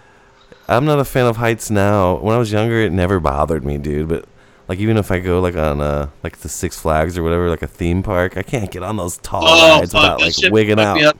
[0.67, 2.17] I'm not a fan of heights now.
[2.17, 4.07] When I was younger, it never bothered me, dude.
[4.07, 4.25] But
[4.67, 7.63] like, even if I go like on uh like the Six Flags or whatever, like
[7.63, 10.51] a theme park, I can't get on those tall Oh, rides fuck, without like shit
[10.51, 11.15] wigging fuck out.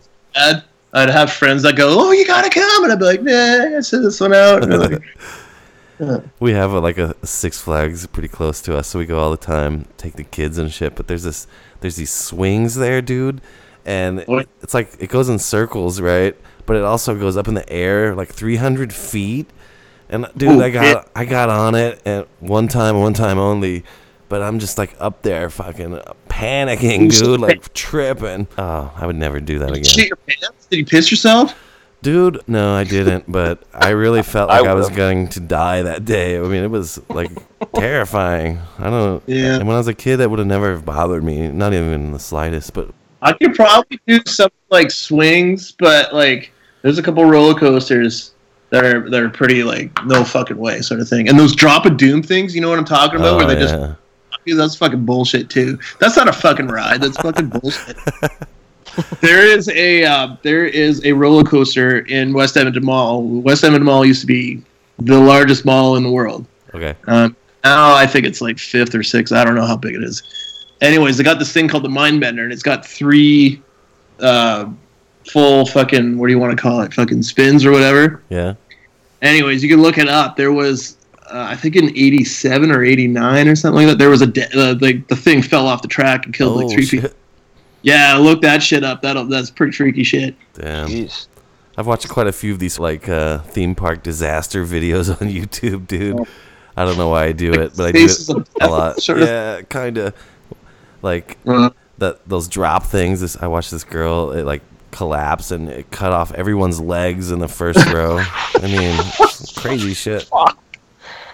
[0.94, 1.10] Me up bad.
[1.10, 3.80] I'd have friends that go, "Oh, you gotta come," and I'd be like, "Nah, I
[3.82, 5.00] send this one out." They're
[6.40, 9.32] We have a, like a Six Flags pretty close to us, so we go all
[9.32, 10.96] the time, take the kids and shit.
[10.96, 11.48] But there's this,
[11.82, 13.42] there's these swings there, dude,
[13.86, 14.20] and
[14.62, 16.36] it's like it goes in circles, right?
[16.66, 19.50] But it also goes up in the air like 300 feet.
[20.10, 21.04] And dude, Ooh, I got yeah.
[21.16, 23.84] I got on it and one time, one time only.
[24.30, 25.99] But I'm just like up there, fucking
[26.30, 28.47] panicking, dude, like tripping.
[28.57, 29.93] Oh, I would never do that Did you again.
[29.93, 30.67] shit your pants?
[30.67, 31.55] Did you piss yourself?
[32.01, 36.05] Dude, no, I didn't, but I really felt like I, was going to die that
[36.05, 36.38] day.
[36.38, 37.32] I mean, it was like
[37.73, 38.59] terrifying.
[38.77, 39.21] I don't.
[39.25, 39.55] Yeah.
[39.55, 41.89] And when I was a kid, that would have never have bothered me, not even
[41.89, 42.73] in the slightest.
[42.73, 46.53] But I could probably do something like swings, but like
[46.84, 48.34] there's a couple roller coasters
[48.69, 51.27] that are that are pretty like no fucking way sort of thing.
[51.27, 53.34] And those drop of doom things, you know what I'm talking about?
[53.34, 53.59] Oh, where they yeah.
[53.59, 53.99] just
[54.46, 55.78] Dude, that's fucking bullshit too.
[56.00, 57.02] That's not a fucking ride.
[57.02, 57.98] That's fucking bullshit.
[59.22, 63.24] there is a uh, there is a roller coaster in West Edmonton Mall.
[63.24, 64.62] West Edmonton Mall used to be
[65.00, 66.46] the largest mall in the world.
[66.74, 69.34] okay, Um, now I think it's like fifth or sixth.
[69.34, 70.24] I don't know how big it is.
[70.82, 73.62] Anyways, they got this thing called the Mind Bender, and it's got three
[74.20, 74.70] uh,
[75.32, 76.94] full fucking what do you want to call it?
[76.94, 78.22] Fucking spins or whatever.
[78.30, 78.56] yeah,
[79.22, 80.36] Anyways, you can look it up.
[80.38, 80.96] There was,
[81.32, 83.97] uh, I think, in '87 or '89 or something like that.
[83.97, 86.65] There was a de- uh, the the thing fell off the track and killed Oh,
[86.65, 87.01] like three shit.
[87.03, 87.15] people.
[87.82, 89.01] Yeah, look that shit up.
[89.01, 90.36] That'll that's pretty freaky shit.
[90.53, 91.07] damn.
[91.77, 95.88] I've watched quite a few of these like uh, theme park disaster videos on YouTube,
[95.88, 96.19] dude.
[96.75, 98.30] I don't know why I do it, but I do it
[98.61, 98.99] a lot.
[99.01, 99.27] sort of.
[99.27, 100.13] Yeah, kind of.
[101.01, 101.69] Like Uh-huh.
[101.99, 103.21] that those drop things.
[103.21, 104.61] This I watched this girl it like
[104.91, 108.17] collapse and it cut off everyone's legs in the first row.
[108.19, 108.99] I mean,
[109.55, 110.27] crazy shit.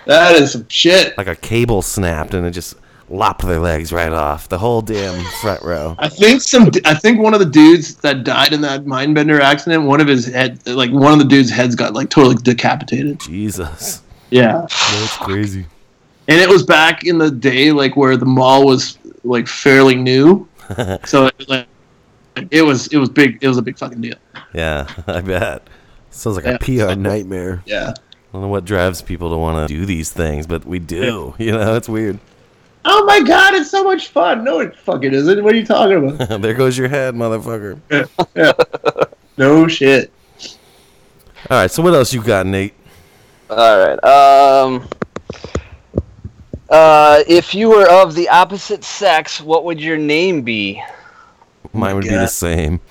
[0.05, 1.17] That is some shit.
[1.17, 2.75] Like a cable snapped and it just
[3.09, 4.49] lopped their legs right off.
[4.49, 5.95] The whole damn front row.
[5.99, 6.69] I think some.
[6.85, 10.25] I think one of the dudes that died in that Mindbender accident, one of his
[10.25, 13.19] head, like one of the dudes' heads got like totally decapitated.
[13.19, 14.01] Jesus.
[14.31, 15.67] Yeah, That's crazy.
[16.27, 20.47] and it was back in the day, like where the mall was like fairly new,
[21.05, 21.67] so it, like
[22.49, 23.37] it was it was big.
[23.41, 24.15] It was a big fucking deal.
[24.53, 25.67] Yeah, I bet.
[26.09, 26.85] Sounds like Yeah.
[26.87, 27.61] a PR nightmare.
[27.67, 27.93] Yeah.
[28.35, 31.33] I don't know what drives people to want to do these things, but we do.
[31.39, 32.19] You know, it's weird.
[32.83, 34.43] Oh my god, it's so much fun.
[34.43, 35.41] No, it fucking isn't.
[35.41, 36.41] What are you talking about?
[36.41, 37.79] there goes your head, motherfucker.
[39.37, 40.11] no shit.
[41.49, 42.73] All right, so what else you got, Nate?
[43.49, 44.03] All right.
[44.03, 44.89] Um.
[46.69, 50.83] Uh, if you were of the opposite sex, what would your name be?
[51.71, 52.29] Mine would be the God.
[52.29, 52.81] same.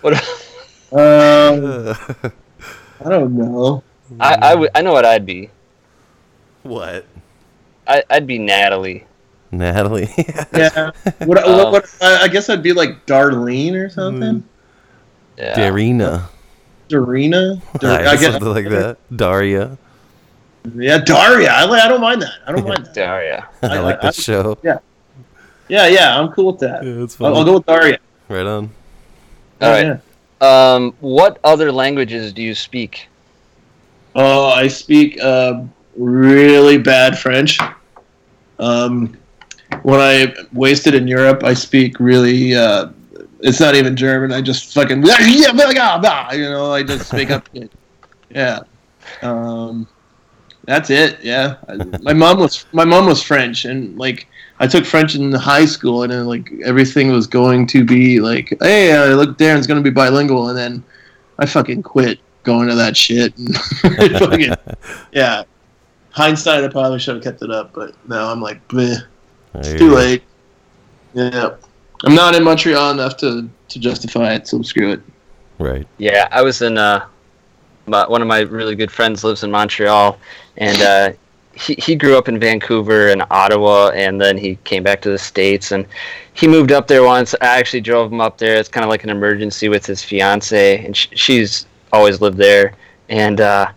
[0.00, 0.14] What?
[0.92, 1.94] Um,
[3.04, 3.82] I don't know.
[4.20, 5.50] I I know what I'd be.
[6.62, 7.06] What?
[7.86, 9.04] I I'd be Natalie.
[9.52, 10.08] Natalie.
[10.52, 10.90] Yeah.
[11.20, 14.44] What, what, Um, what, I I guess I'd be like Darlene or something.
[15.38, 15.54] Yeah.
[15.54, 16.24] Darina.
[16.88, 17.60] Darina.
[17.80, 18.98] Dar- Right, I guess- something like that.
[19.14, 19.78] Daria.
[20.74, 21.48] Yeah, Daria.
[21.50, 22.34] I, li- I don't mind that.
[22.46, 22.94] I don't mind that.
[22.94, 23.48] Daria.
[23.62, 24.58] I, like I- that show.
[24.62, 24.78] Yeah.
[25.68, 26.18] Yeah, yeah.
[26.20, 26.84] I'm cool with that.
[26.84, 27.34] Yeah, it's I'll.
[27.36, 27.98] I'll go with Daria.
[28.28, 28.70] Right on.
[29.62, 30.00] All right.
[30.40, 33.08] Um, what other languages do you speak?
[34.14, 35.62] Oh, I speak uh,
[35.96, 37.58] really bad French.
[38.58, 39.16] Um,
[39.82, 42.54] when I wasted in Europe, I speak really.
[42.54, 42.90] Uh,
[43.40, 44.32] it's not even German.
[44.32, 45.02] I just fucking
[46.32, 46.72] you know.
[46.72, 47.48] I just make up.
[48.32, 48.60] Yeah.
[49.22, 49.88] Um,
[50.64, 51.18] that's it.
[51.22, 51.56] Yeah.
[52.02, 54.26] My mom was my mom was French, and like
[54.58, 58.56] I took French in high school, and then like everything was going to be like,
[58.60, 60.84] hey, uh, look, Darren's gonna be bilingual, and then
[61.38, 63.34] I fucking quit going to that shit.
[63.84, 64.54] And fucking,
[65.12, 65.44] yeah.
[66.10, 69.04] Hindsight, I probably should have kept it up, but now I'm like, bleh,
[69.54, 69.94] it's too go.
[69.94, 70.22] late.
[71.14, 71.56] Yeah.
[72.04, 75.00] I'm not in Montreal enough to, to justify it, so screw it.
[75.58, 75.86] Right.
[75.98, 76.78] Yeah, I was in.
[76.78, 77.06] Uh,
[77.86, 80.18] my, one of my really good friends lives in Montreal,
[80.60, 81.12] and uh,
[81.54, 85.18] he he grew up in Vancouver and Ottawa, and then he came back to the
[85.18, 85.84] states, and
[86.34, 87.34] he moved up there once.
[87.40, 88.56] I actually drove him up there.
[88.56, 92.74] It's kind of like an emergency with his fiance, and sh- she's always lived there,
[93.08, 93.72] and uh,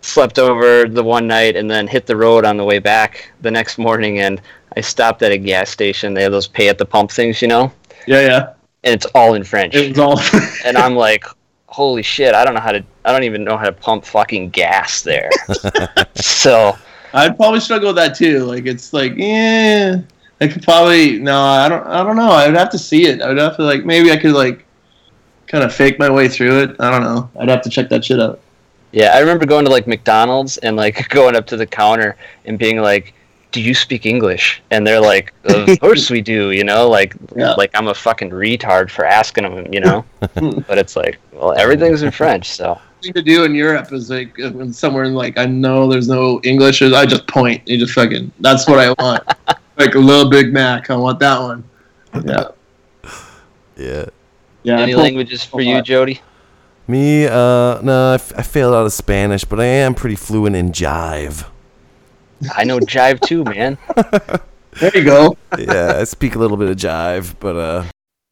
[0.00, 3.50] slept over the one night, and then hit the road on the way back the
[3.50, 4.40] next morning, and
[4.76, 6.12] I stopped at a gas station.
[6.14, 7.70] They have those pay at the pump things, you know,
[8.06, 8.52] Yeah, yeah.
[8.84, 10.18] and it's all in French It was all.
[10.64, 11.24] and I'm like,
[11.72, 14.50] holy shit, I don't know how to, I don't even know how to pump fucking
[14.50, 15.30] gas there.
[16.14, 16.76] so,
[17.14, 18.40] I'd probably struggle with that too.
[18.40, 20.00] Like, it's like, yeah.
[20.40, 22.30] I could probably, no, I don't, I don't know.
[22.30, 23.22] I would have to see it.
[23.22, 24.66] I would have to, like, maybe I could, like,
[25.52, 26.76] kind of fake my way through it.
[26.80, 27.30] I don't know.
[27.38, 28.40] I'd have to check that shit out.
[28.90, 32.16] yeah, I remember going to like McDonald's and like going up to the counter
[32.46, 33.14] and being like,
[33.52, 34.62] do you speak English?
[34.70, 37.52] And they're like, of course we do, you know, like Yeah.
[37.52, 40.04] like I'm a fucking retard for asking them, you know.
[40.20, 44.38] but it's like, well, everything's in French, so thing to do in Europe is like
[44.40, 47.66] uh, when somewhere in like I know there's no English, I just point.
[47.66, 48.30] You just fucking.
[48.40, 49.22] That's what I want.
[49.78, 50.88] like a little Big Mac.
[50.90, 51.64] I want that one.
[52.24, 52.48] Yeah.
[53.76, 54.04] Yeah.
[54.62, 54.78] Yeah.
[54.80, 56.20] Any pulled- languages for you, Jody?
[56.88, 60.56] Me, uh, no, I, f- I failed out of Spanish, but I am pretty fluent
[60.56, 61.46] in jive.
[62.54, 63.78] I know jive too, man.
[64.80, 65.36] There you go.
[65.58, 67.84] yeah, I speak a little bit of jive, but uh,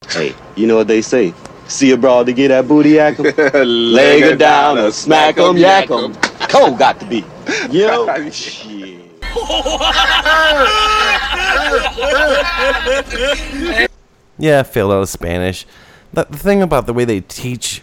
[0.09, 1.35] Hey, you know what they say?
[1.69, 3.27] See a broad to get that booty yak 'em?
[3.69, 6.15] Leg her down or smack 'em, yak 'em.
[6.49, 7.25] Cole got to be.
[7.71, 8.07] Yo.
[8.31, 8.97] Shit.
[14.39, 15.67] yeah, I failed out of Spanish.
[16.13, 17.83] The, the thing about the way they teach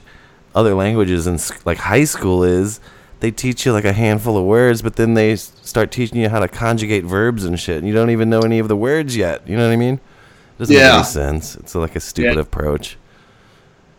[0.56, 2.80] other languages in s- like high school is
[3.20, 6.40] they teach you like a handful of words, but then they start teaching you how
[6.40, 9.48] to conjugate verbs and shit, and you don't even know any of the words yet.
[9.48, 9.96] You know what I mean?
[9.96, 11.56] It doesn't make any sense.
[11.56, 12.42] It's like a stupid Yeah.
[12.42, 12.98] approach.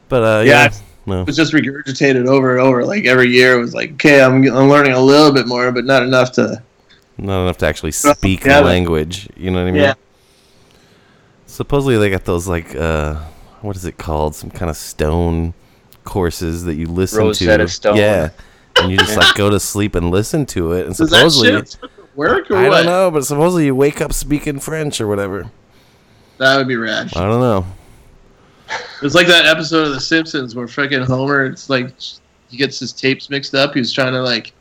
[0.08, 0.70] But uh, Yeah, yeah,
[1.06, 1.20] no.
[1.22, 2.84] It was just regurgitated over and over.
[2.84, 5.84] Like every year, it was like, okay, I'm, I'm learning a little bit more, but
[5.84, 6.62] not enough to.
[7.18, 9.28] Not enough to actually speak Yeah, the language.
[9.36, 9.82] You know what I mean?
[9.82, 9.94] Yeah.
[11.46, 13.16] Supposedly they got those like uh
[13.62, 14.34] what is it called?
[14.36, 15.54] Some kind of stone
[16.04, 17.68] courses that you listen Rosetta to.
[17.68, 17.96] Stone.
[17.96, 18.30] Yeah.
[18.82, 20.86] And you just like go to sleep and listen to it.
[20.86, 21.62] And Does supposedly
[22.14, 22.76] work or I what?
[22.78, 25.50] don't know, but supposedly you wake up speaking French or whatever.
[26.38, 27.10] That would be rad.
[27.16, 27.66] I don't know.
[29.02, 31.94] It's like that episode of The Simpsons where freaking Homer, it's like
[32.48, 33.74] he gets his tapes mixed up.
[33.74, 34.52] He was trying to like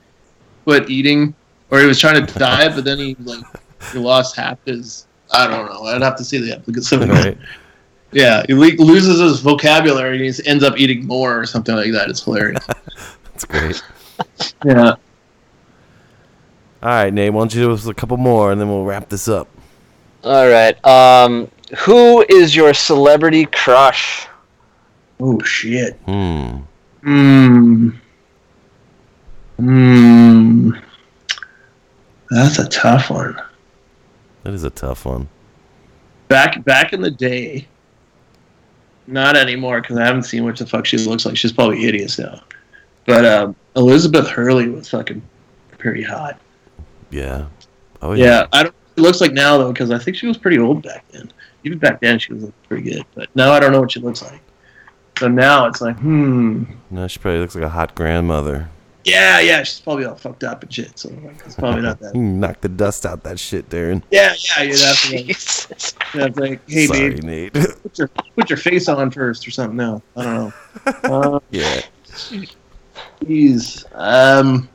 [0.64, 1.34] quit eating,
[1.72, 3.44] or he was trying to diet, but then he like
[3.92, 5.08] he lost half his.
[5.32, 5.84] I don't know.
[5.84, 7.10] I'd have to see the episode.
[7.10, 7.38] Right.
[8.14, 11.92] Yeah, he le- loses his vocabulary and he ends up eating more or something like
[11.92, 12.10] that.
[12.10, 12.66] It's hilarious.
[13.26, 13.84] That's great.
[14.66, 14.96] yeah.
[16.84, 19.10] All right, Nate, why don't you do us a couple more and then we'll wrap
[19.10, 19.48] this up.
[20.24, 20.84] All right.
[20.86, 21.50] Um,
[21.80, 24.28] who is your celebrity crush?
[25.20, 25.96] Oh shit.
[26.06, 26.58] Hmm.
[27.04, 27.90] Hmm.
[29.58, 30.72] Hmm.
[32.30, 33.42] That's a tough one.
[34.44, 35.28] That is a tough one.
[36.28, 37.68] Back back in the day.
[39.08, 41.38] Not anymore because I haven't seen what the fuck she looks like.
[41.38, 42.42] She's probably hideous now.
[43.06, 45.22] But um, Elizabeth Hurley was fucking
[45.78, 46.40] pretty hot.
[47.12, 47.48] Yeah.
[48.02, 48.26] Oh yeah.
[48.26, 48.48] yeah.
[48.52, 48.74] I don't.
[48.74, 51.32] know what looks like now though because I think she was pretty old back then.
[51.64, 53.06] Even back then she was pretty good.
[53.14, 54.42] But now I don't know what she looks like.
[55.20, 56.64] So now it's like, hmm.
[56.92, 58.70] No, she probably looks like a hot grandmother.
[59.04, 61.00] Yeah, yeah, she's probably all fucked up and shit.
[61.00, 62.14] So like, it's probably not that.
[62.16, 64.04] Knock the dust out that shit, Darren.
[64.12, 65.16] Yeah, yeah, you'd have to.
[65.16, 65.28] Like,
[66.14, 67.54] you'd have like, hey, Sorry, babe, Nate.
[67.84, 69.78] put your put your face on first or something.
[69.78, 70.54] No, I don't know.
[71.04, 71.82] Uh, yeah.
[73.24, 73.84] Jeez.
[73.94, 74.70] Um,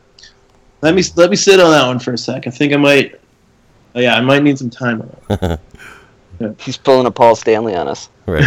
[0.80, 2.47] let me let me sit on that one for a sec.
[2.47, 3.20] I think I might.
[3.95, 5.59] Oh, yeah, I might need some time on
[6.40, 6.57] it.
[6.61, 8.09] He's pulling a Paul Stanley on us.
[8.26, 8.45] Right.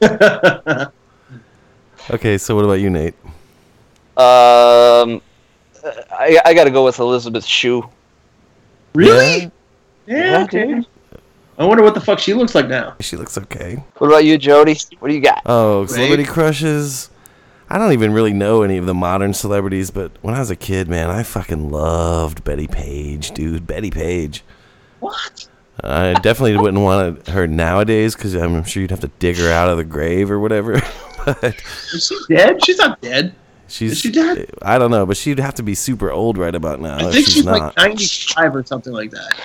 [2.10, 3.14] Okay, so what about you, Nate?
[4.16, 5.20] Um,
[6.10, 7.86] I, I got to go with Elizabeth Shue.
[8.94, 9.50] really?
[10.06, 10.40] Yeah.
[10.40, 10.82] Yeah, okay.
[11.58, 12.96] I wonder what the fuck she looks like now.
[13.00, 13.82] She looks okay.
[13.98, 14.78] What about you, Jody?
[15.00, 15.42] What do you got?
[15.44, 17.10] Oh, celebrity crushes.
[17.70, 20.56] I don't even really know any of the modern celebrities, but when I was a
[20.56, 23.66] kid, man, I fucking loved Bettie Page, dude.
[23.66, 24.42] Bettie Page.
[25.00, 25.46] What?
[25.84, 29.68] I definitely wouldn't want her nowadays because I'm sure you'd have to dig her out
[29.68, 30.80] of the grave or whatever.
[31.24, 31.62] but
[31.92, 32.64] Is she dead?
[32.64, 33.34] She's not dead.
[33.68, 34.50] she's Is she dead?
[34.62, 36.96] I don't know, but she'd have to be super old right about now.
[36.96, 37.60] I if think she's, she's not.
[37.60, 39.38] like 95 or something like that.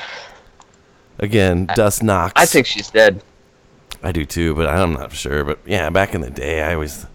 [1.20, 2.34] Again, Dust Knox.
[2.36, 3.22] I think she's dead.
[4.02, 5.44] I do too, but I'm not sure.
[5.44, 7.06] But yeah, back in the day, I was,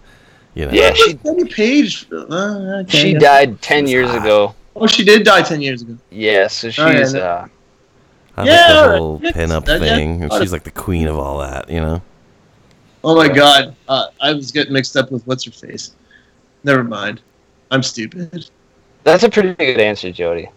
[0.59, 2.05] you know, Yeah, she Bettie Page.
[2.11, 2.97] Uh, okay.
[2.97, 4.53] she died ten years ago.
[4.75, 5.97] Oh, she did die 10 years ago.
[6.09, 7.47] Yeah, so she's Oh, yeah, no- uh,
[8.37, 9.95] I Yeah, like the whole Yeah, pin-up that- yeah.
[9.95, 12.01] thing, and she's like the queen of all that, you know.
[13.03, 13.75] Oh my god.
[13.89, 15.91] Uh, I was getting mixed up with what's her face.
[16.63, 17.19] Never mind.
[17.71, 18.49] I'm stupid.
[19.03, 20.47] that's a pretty good answer, Jody.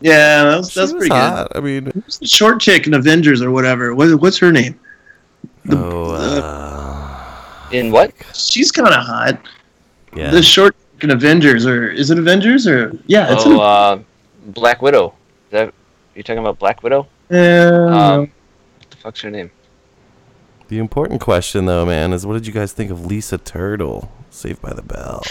[0.00, 1.48] Yeah, that's, She that's was pretty hot.
[1.52, 1.58] good.
[1.58, 3.94] I mean, Who's the short chick in Avengers or whatever?
[3.96, 4.78] What, what's her name?
[5.70, 6.71] oh, uh,
[7.72, 8.12] In what?
[8.34, 9.40] She's kind of hot.
[10.14, 10.30] yeah.
[10.30, 12.66] The short chick in Avengers, or is it Avengers?
[12.66, 14.02] Or yeah, it's Oh, an, uh,
[14.52, 15.14] Black Widow.
[15.46, 15.74] Is that
[16.14, 17.06] you talking about Black Widow?
[17.30, 19.50] uh, Um, what the fuck's her name?
[20.68, 24.62] The important question, though, man, is what did you guys think of Lisa Turtle, Saved
[24.62, 25.22] by the Bell?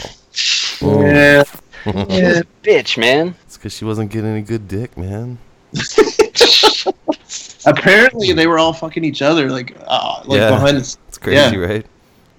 [0.81, 1.43] yeah,
[1.85, 2.41] yeah.
[2.63, 3.35] Bitch, man.
[3.43, 5.39] It's because she wasn't getting any good dick, man.
[7.65, 10.49] Apparently, they were all fucking each other, like, uh, like Yeah.
[10.49, 10.97] behind the.
[11.07, 11.85] It's crazy, right?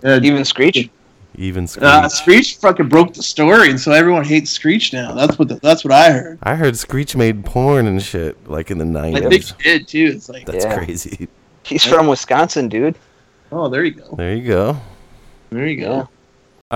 [0.05, 0.91] Uh, Even Screech?
[1.37, 1.85] Even Screech.
[1.85, 5.15] Uh, Screech fucking broke the story, and so everyone hates Screech now.
[5.15, 6.39] That's what the, that's what I heard.
[6.43, 9.17] I heard Screech made porn and shit like in the nineties.
[9.17, 9.55] I think nineties.
[9.59, 10.13] he did too.
[10.17, 10.77] It's like That's Yeah.
[10.77, 11.29] crazy.
[11.65, 12.97] He's from Wisconsin, dude.
[13.51, 14.15] Oh, there you go.
[14.17, 14.77] There you go.
[15.51, 15.93] There you go.
[15.93, 16.09] All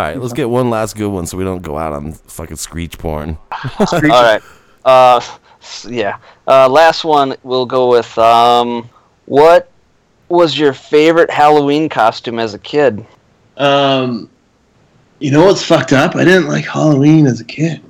[0.03, 2.99] right, let's get one last good one so we don't go out on fucking Screech
[2.99, 3.37] porn.
[3.81, 4.43] All right.
[4.85, 5.21] Uh,
[5.89, 6.19] yeah.
[6.47, 8.89] Uh, last one, we'll go with um,
[9.25, 9.71] what
[10.29, 13.05] was your favorite Halloween costume as a kid?
[13.57, 14.31] Um,
[15.19, 16.15] you know what's fucked up?
[16.17, 17.83] I didn't like Halloween as a kid.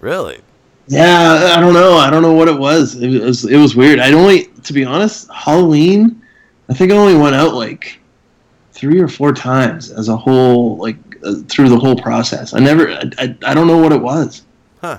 [0.00, 0.40] Really?
[0.88, 1.94] Yeah, I don't know.
[1.94, 2.96] I don't know what it was.
[3.00, 3.98] It was it was weird.
[4.00, 6.20] I only, to be honest, Halloween.
[6.68, 7.98] I think I only went out like
[8.72, 12.54] three or four times as a whole, like uh, through the whole process.
[12.54, 12.90] I never.
[12.90, 14.42] I, I, I don't know what it was.
[14.80, 14.98] Huh.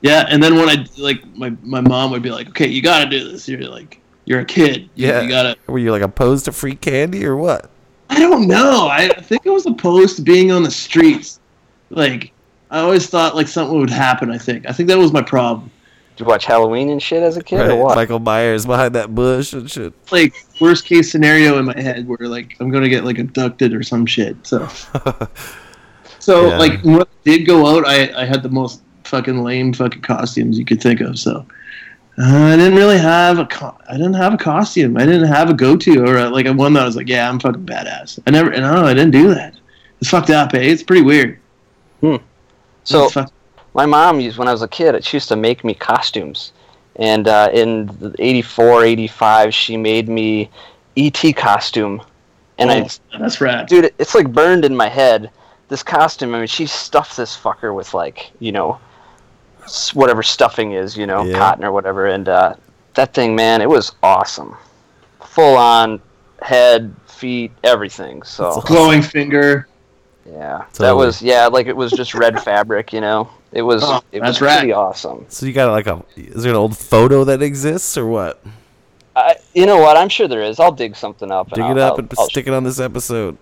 [0.00, 3.04] Yeah, and then when I like my my mom would be like, "Okay, you got
[3.04, 4.88] to do this." You're like, you're a kid.
[4.94, 5.20] You, Yeah.
[5.20, 5.56] you gotta.
[5.66, 7.70] Were you like opposed to free candy or what?
[8.14, 8.88] I don't know.
[8.88, 11.40] I think I was opposed to being on the streets.
[11.90, 12.32] Like,
[12.70, 14.30] I always thought like something would happen.
[14.30, 14.68] I think.
[14.68, 15.70] I think that was my problem.
[16.16, 17.96] Did you watch Halloween and shit as a kid, or Right, what?
[17.96, 19.94] Michael Myers behind that bush and shit.
[20.12, 23.82] Like worst case scenario in my head, where like I'm gonna get like abducted or
[23.82, 24.36] some shit.
[24.46, 24.68] So,
[26.18, 26.58] so Yeah.
[26.58, 30.58] like when I did go out, I I had the most fucking lame fucking costumes
[30.58, 31.18] you could think of.
[31.18, 31.46] So.
[32.18, 34.96] Uh, I didn't really have a co- I didn't have a costume.
[34.98, 37.08] I didn't have a go to or a, like a one that I was like,
[37.08, 38.18] yeah, I'm fucking badass.
[38.26, 39.54] I never, and I don't know, I didn't do that.
[40.00, 40.58] It's fucked up, eh?
[40.60, 41.38] It's pretty weird.
[42.84, 43.08] So
[43.74, 45.02] my mom used when I was a kid.
[45.04, 46.52] She used to make me costumes,
[46.96, 50.50] and uh, in the 84, 85, she made me
[50.96, 52.02] ET costume,
[52.58, 52.80] and I
[53.14, 53.68] Oh, that's rad.
[53.68, 55.30] dude, it's like burned in my head.
[55.68, 58.80] This costume, I mean, she stuffed this fucker with like, you know, s-
[59.94, 61.38] whatever stuffing is, you know, Yeah.
[61.38, 62.54] cotton or whatever, and uh,
[62.94, 64.56] that thing, man, it was awesome,
[65.24, 66.00] full on
[66.42, 68.22] head, feet, everything.
[68.22, 69.68] So glowing finger.
[70.26, 73.28] yeah, that was yeah, like it was just red fabric, you know.
[73.52, 75.26] It was Oh, it that's was pretty awesome.
[75.28, 78.42] So you got like a is there an old photo that exists or what?
[79.14, 79.98] I, you know what?
[79.98, 80.58] I'm sure there is.
[80.58, 81.50] I'll dig something up.
[81.50, 83.36] Dig and it I'll, up and I'll, stick it on this episode.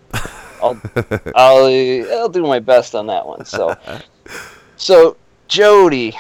[0.60, 0.80] I'll,
[1.36, 3.44] I'll, I'll do my best on that one.
[3.44, 3.76] So,
[4.76, 5.16] so
[5.50, 6.16] Jody,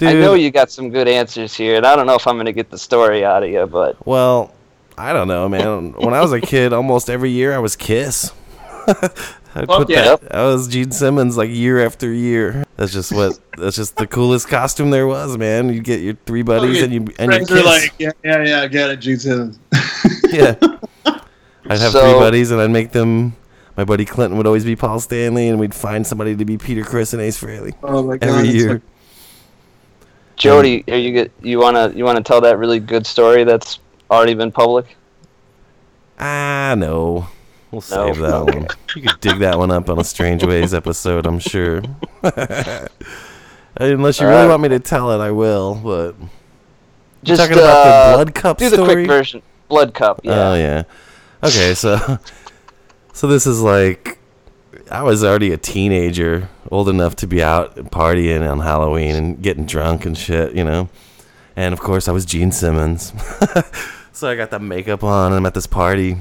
[0.00, 2.44] I know you got some good answers here, and I don't know if I'm going
[2.46, 4.54] to get the story out of you, but Well,
[4.98, 5.92] I don't know, man.
[5.94, 8.30] When I was a kid, almost every year I was Kiss.
[9.54, 10.16] I put yeah.
[10.16, 10.34] that.
[10.34, 12.64] I was Gene Simmons like year after year.
[12.76, 13.38] That's just what.
[13.56, 15.72] That's just the coolest costume there was, man.
[15.72, 17.64] You get your three buddies and you and your Friends are kiss.
[17.66, 19.58] like, yeah, yeah, yeah, I get it, Gene Simmons.
[20.30, 20.54] yeah.
[21.06, 23.34] I'd have So- three buddies and I'd make them.
[23.78, 26.82] My buddy Clinton would always be Paul Stanley, and we'd find somebody to be Peter
[26.82, 28.28] Criss and Ace Frehley Oh my god.
[28.28, 28.72] every year.
[28.72, 28.82] like-
[30.34, 33.78] Jody, are you get you wanna you wanna tell that really good story that's
[34.10, 34.96] already been public?
[36.18, 37.28] Ah, no.
[37.70, 38.66] We'll save that one.
[38.96, 41.80] You could dig that one up on a Strange Ways episode, I'm sure.
[43.76, 44.48] Unless you really Alright.
[44.48, 45.76] want me to tell it, I will.
[45.76, 46.16] But
[47.22, 48.94] Just talking about the uh, blood cup Do the story?
[48.94, 49.42] quick version.
[49.68, 50.20] Blood cup.
[50.24, 50.48] Yeah.
[50.50, 50.82] oh yeah,
[51.44, 51.74] okay.
[51.74, 52.18] So,
[53.18, 54.16] so this is like
[54.92, 59.66] I was already a teenager, old enough to be out partying on Halloween and getting
[59.66, 60.88] drunk and shit, you know.
[61.56, 63.12] And of course, I was Gene Simmons.
[64.12, 66.12] so I got the makeup on, and I'm at this party,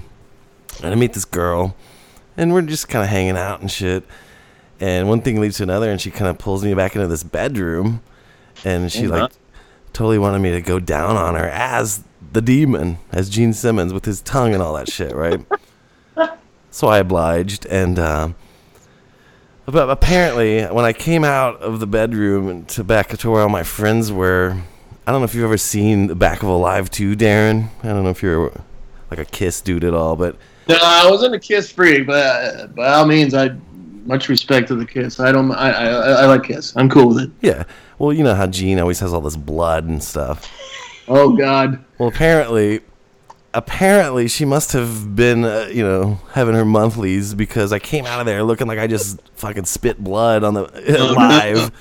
[0.81, 1.75] and I meet this girl,
[2.35, 4.03] and we're just kind of hanging out and shit.
[4.79, 7.21] And one thing leads to another, and she kind of pulls me back into this
[7.21, 8.01] bedroom,
[8.65, 9.11] and she mm-hmm.
[9.11, 9.31] like
[9.93, 14.05] totally wanted me to go down on her as the demon, as Gene Simmons with
[14.05, 15.45] his tongue and all that shit, right?
[16.71, 18.35] so I obliged, and um,
[19.65, 23.63] but apparently, when I came out of the bedroom to back to where all my
[23.63, 24.57] friends were,
[25.05, 27.69] I don't know if you've ever seen the back of Alive 2, Darren.
[27.83, 28.51] I don't know if you're
[29.11, 30.35] like a Kiss dude at all, but
[30.69, 33.51] No, I wasn't a Kiss freak, but uh, by all means, I
[34.05, 35.19] much respect to the Kiss.
[35.19, 35.51] I don't.
[35.51, 35.87] I, I
[36.21, 36.73] I like Kiss.
[36.77, 37.31] I'm cool with it.
[37.41, 37.63] yeah.
[37.99, 40.49] Well, you know how Gene always has all this blood and stuff.
[41.09, 41.83] Oh God.
[41.97, 42.81] Well, apparently,
[43.57, 48.19] apparently she must have been, uh, you know, having her monthlies because I came out
[48.19, 50.65] of there looking like I just fucking spit blood on the
[50.99, 51.71] Oh, live,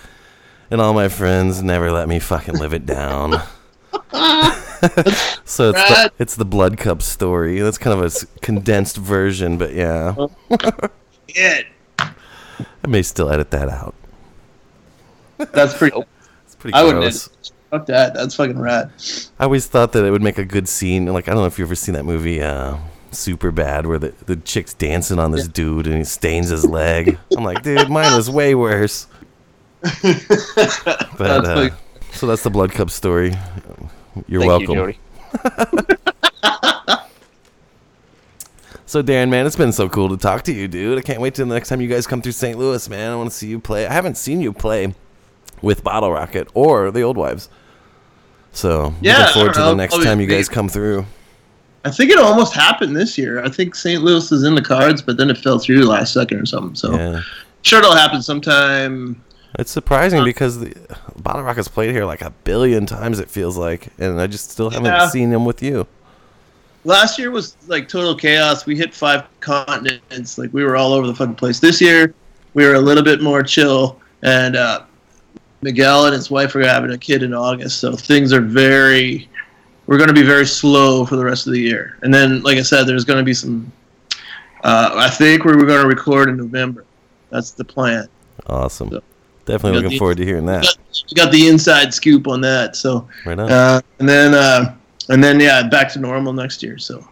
[0.70, 3.33] and all my friends never let me fucking live it down.
[5.45, 7.61] so it's the, it's the blood cup story.
[7.61, 10.14] That's kind of a condensed version, but yeah,
[11.35, 11.61] Yeah.
[11.99, 13.95] I may still edit that out.
[15.39, 16.01] That's pretty.
[16.47, 17.03] It's pretty I wouldn't.
[17.03, 17.29] gross.
[17.70, 18.14] Fuck that.
[18.14, 18.90] That's fucking rad.
[19.38, 21.06] I always thought that it would make a good scene.
[21.06, 22.76] Like I don't know if you've ever seen that movie, uh,
[23.10, 27.18] Super Bad, where the the chick's dancing on this dude and he stains his leg.
[27.36, 29.06] I'm like, dude, mine was way worse.
[30.02, 31.72] But That's uh, like-
[32.12, 33.34] so that's the blood cup story.
[34.26, 34.70] You're Thank welcome.
[34.70, 34.94] you,
[35.44, 35.86] Jody.
[38.88, 40.96] So Darren, man, it's been so cool to talk to you, dude.
[40.96, 42.56] I can't wait till the next time you guys come through St.
[42.56, 43.10] Louis, man.
[43.12, 43.84] I want to see you play.
[43.84, 44.94] I haven't seen you play
[45.62, 47.48] with Bottle Rocket or the Old Wives.
[48.52, 51.04] So Yeah, looking forward to the next Probably time you guys come through.
[51.84, 53.44] I think it almost happened this year.
[53.44, 54.02] I think St.
[54.02, 56.74] Louis is in the cards, but then it fell through last second or something.
[56.74, 57.20] So Yeah.
[57.62, 59.20] sure it'll happen sometime.
[59.59, 60.74] It's surprising because the
[61.16, 63.20] Bottle Rocket's played here like a billion times.
[63.20, 65.09] It feels like, and I just still haven't Yeah.
[65.09, 65.86] seen him with you.
[66.84, 68.66] Last year was like total chaos.
[68.66, 70.38] We hit five continents.
[70.38, 71.59] Like we were all over the fucking place.
[71.61, 72.14] This year
[72.54, 74.80] we were a little bit more chill, and uh,
[75.66, 79.28] Miguel and his wife are having a kid in August, so things are very.
[79.88, 82.56] We're going to be very slow for the rest of the year, and then, like
[82.56, 83.70] I said, there's going to be some.
[84.62, 86.84] Uh, I think we were going to record in November.
[87.30, 88.08] That's the plan.
[88.46, 88.90] Awesome.
[88.90, 89.02] So-
[89.44, 90.64] Definitely looking the- forward to hearing that.
[91.10, 92.74] We got the inside scoop on that.
[92.74, 93.50] So, Right on.
[93.50, 94.74] uh, and then, uh,
[95.08, 96.78] and then, yeah, back to normal next year.
[96.78, 97.06] So,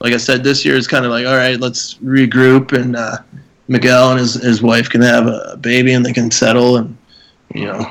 [0.00, 3.18] like I said, this year is kind of like, all right, let's regroup, and uh,
[3.68, 6.96] Miguel and his his wife can have a baby, and they can settle, and
[7.54, 7.84] you know,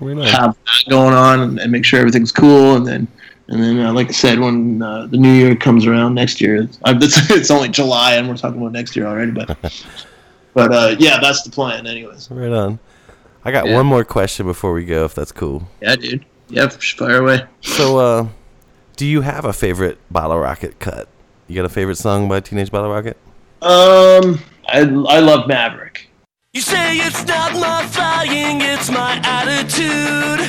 [0.00, 0.18] On.
[0.18, 3.08] have that going on, and, make sure everything's cool, and then.
[3.48, 6.62] And then, uh, like I said, when uh, the new year comes around next year,
[6.62, 9.30] it's, uh, it's, only July, and we're talking about next year already.
[9.30, 9.56] But,
[10.54, 12.28] but uh, yeah, that's the plan, anyways.
[12.28, 12.80] Right on.
[13.44, 13.76] I got Yeah.
[13.76, 15.68] one more question before we go, if that's cool.
[15.80, 16.24] Yeah, dude.
[16.48, 17.44] Yeah, fire away.
[17.60, 18.28] So, uh,
[18.96, 21.06] do you have a favorite Bottle Rocket cut?
[21.46, 23.16] You got a favorite song by Teenage Bottle Rocket?
[23.62, 26.05] Um, I I love Maverick.
[26.56, 30.40] You say it's not my flying, it's my attitude.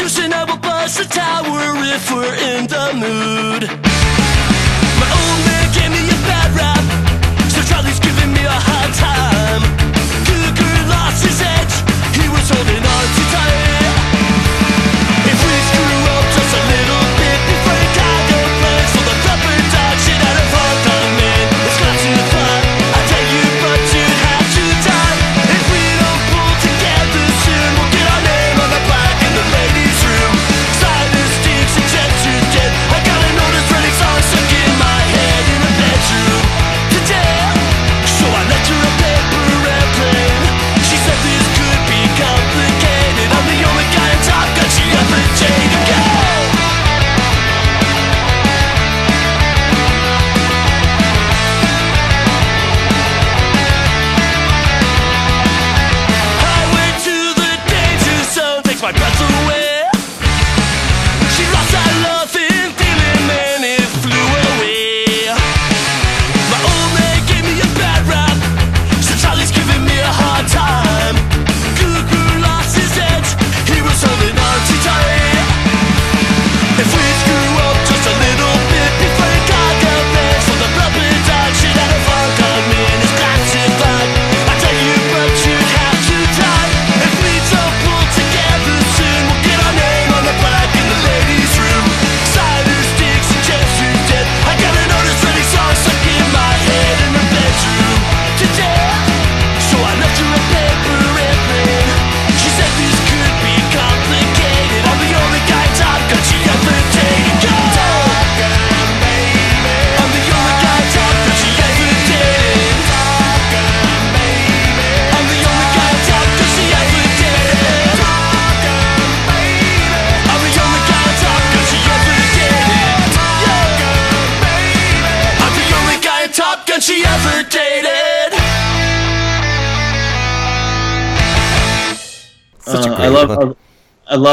[0.00, 3.93] You say never bust the tower if we're in the mood.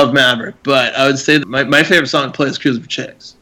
[0.01, 2.79] Love Maverick, but I would say that my, my favorite song to play is Cruise
[2.79, 3.35] for Chicks.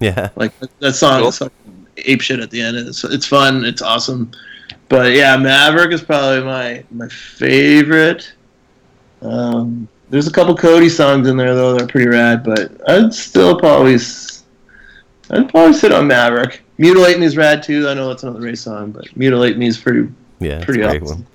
[0.00, 0.30] Yeah.
[0.36, 2.76] Like that song is fucking ape shit at the end.
[2.76, 3.64] It's it's fun.
[3.64, 4.30] It's awesome.
[4.88, 8.32] But yeah, Maverick is probably my my favorite.
[9.20, 13.12] Um, there's a couple Kody songs in there though that are pretty rad, but I'd
[13.12, 14.44] still probably s-
[15.30, 16.62] I'd probably sit on Maverick.
[16.78, 17.88] Mutilate Me is rad too.
[17.88, 20.08] I know that's another race song, but Mutilate Me is pretty
[20.38, 21.04] Yeah, pretty a awesome.
[21.18, 21.26] one.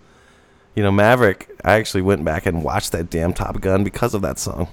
[0.75, 4.21] You know, Maverick, I actually went back and watched that damn Top Gun because of
[4.23, 4.67] that song.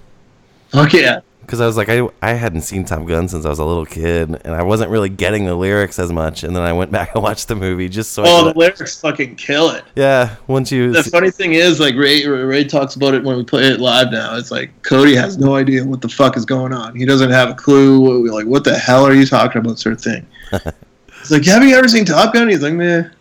[0.70, 1.20] Fuck yeah.
[1.42, 3.84] Because I was like, I, I hadn't seen Top Gun since I was a little
[3.84, 6.44] kid, and I wasn't really getting the lyrics as much.
[6.44, 9.00] And then I went back and watched the movie just so I Oh, the lyrics
[9.00, 9.84] fucking kill it.
[9.96, 10.92] Yeah, once you.
[10.92, 14.12] The funny thing is, like Ray, Ray talks about it when we play it live.
[14.12, 16.94] Now it's like Kody has no idea what the fuck is going on.
[16.94, 18.22] He doesn't have a clue.
[18.22, 20.26] We like, what the hell are you talking about, sort of thing.
[21.20, 22.48] It's like, have you ever seen Top Gun?
[22.48, 23.14] He's like, man.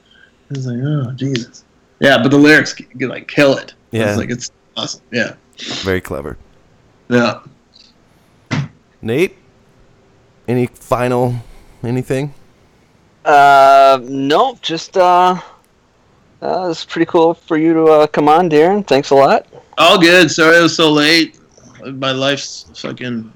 [0.54, 1.66] He's like, oh Jesus.
[2.00, 3.74] Yeah, but the lyrics can, like kill it.
[3.92, 4.10] Yeah.
[4.10, 5.02] it's like it's awesome.
[5.12, 5.34] Yeah,
[5.84, 6.38] Very clever.
[7.10, 7.40] yeah.
[9.02, 9.36] Nate,
[10.48, 11.36] any final
[11.84, 12.34] anything?
[13.26, 15.40] Uh, no, just uh,
[16.42, 18.86] uh, it's pretty cool for you to uh, come on, Darren.
[18.86, 19.46] Thanks a lot.
[19.78, 20.30] All good.
[20.32, 21.40] Sorry I was so late.
[21.86, 23.32] My life's fucking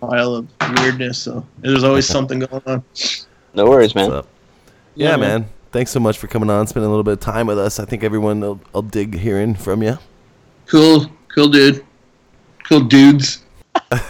[0.00, 0.48] pile of
[0.78, 1.18] weirdness.
[1.18, 2.84] So there's always something going on.
[3.54, 4.10] No worries, man.
[4.10, 4.22] Yeah,
[4.94, 5.40] Yeah, man.
[5.42, 5.48] man.
[5.76, 7.78] Thanks so much for coming on, spending a little bit of time with us.
[7.78, 9.98] I think everyone will, will dig hearing from you.
[10.64, 11.84] Cool, cool dude.
[12.64, 13.44] Cool dudes.
[13.92, 14.00] I'm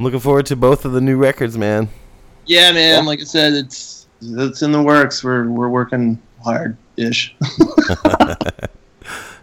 [0.00, 1.88] looking forward to both of the new records, man.
[2.44, 3.06] Yeah, man.
[3.06, 5.22] Like I said, it's it's in the works.
[5.22, 7.36] We're we're working hard ish.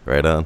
[0.06, 0.46] Right on.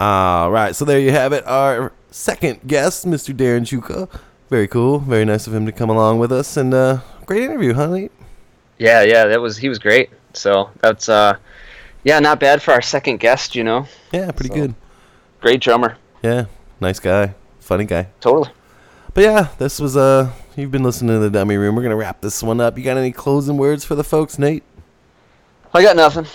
[0.00, 1.46] All right, so there you have it.
[1.46, 3.36] Our second guest, Mr.
[3.36, 4.08] Darren Chewka.
[4.50, 4.98] Very cool.
[4.98, 7.86] Very nice of him to come along with us, and uh, great interview, huh?
[7.86, 8.12] Nate?
[8.78, 10.10] Yeah, yeah, that was he was great.
[10.34, 11.36] So that's uh,
[12.02, 13.54] yeah, not bad for our second guest.
[13.54, 13.86] You know.
[14.12, 14.74] Yeah, pretty So, good.
[15.40, 15.96] Great drummer.
[16.22, 16.46] Yeah,
[16.80, 18.08] nice guy, funny guy.
[18.20, 18.50] Totally.
[19.14, 21.76] But yeah, this was uh, you've been listening to the Dummy Room.
[21.76, 22.76] We're gonna wrap this one up.
[22.76, 24.64] You got any closing words for the folks, Nate?
[25.72, 26.26] I got nothing.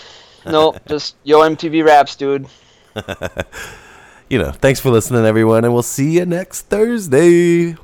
[0.46, 2.46] No, just yo MTV raps, dude.
[4.30, 7.76] you know, thanks for listening, everyone, and we'll see you next Thursday.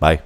[0.00, 0.22] Bye.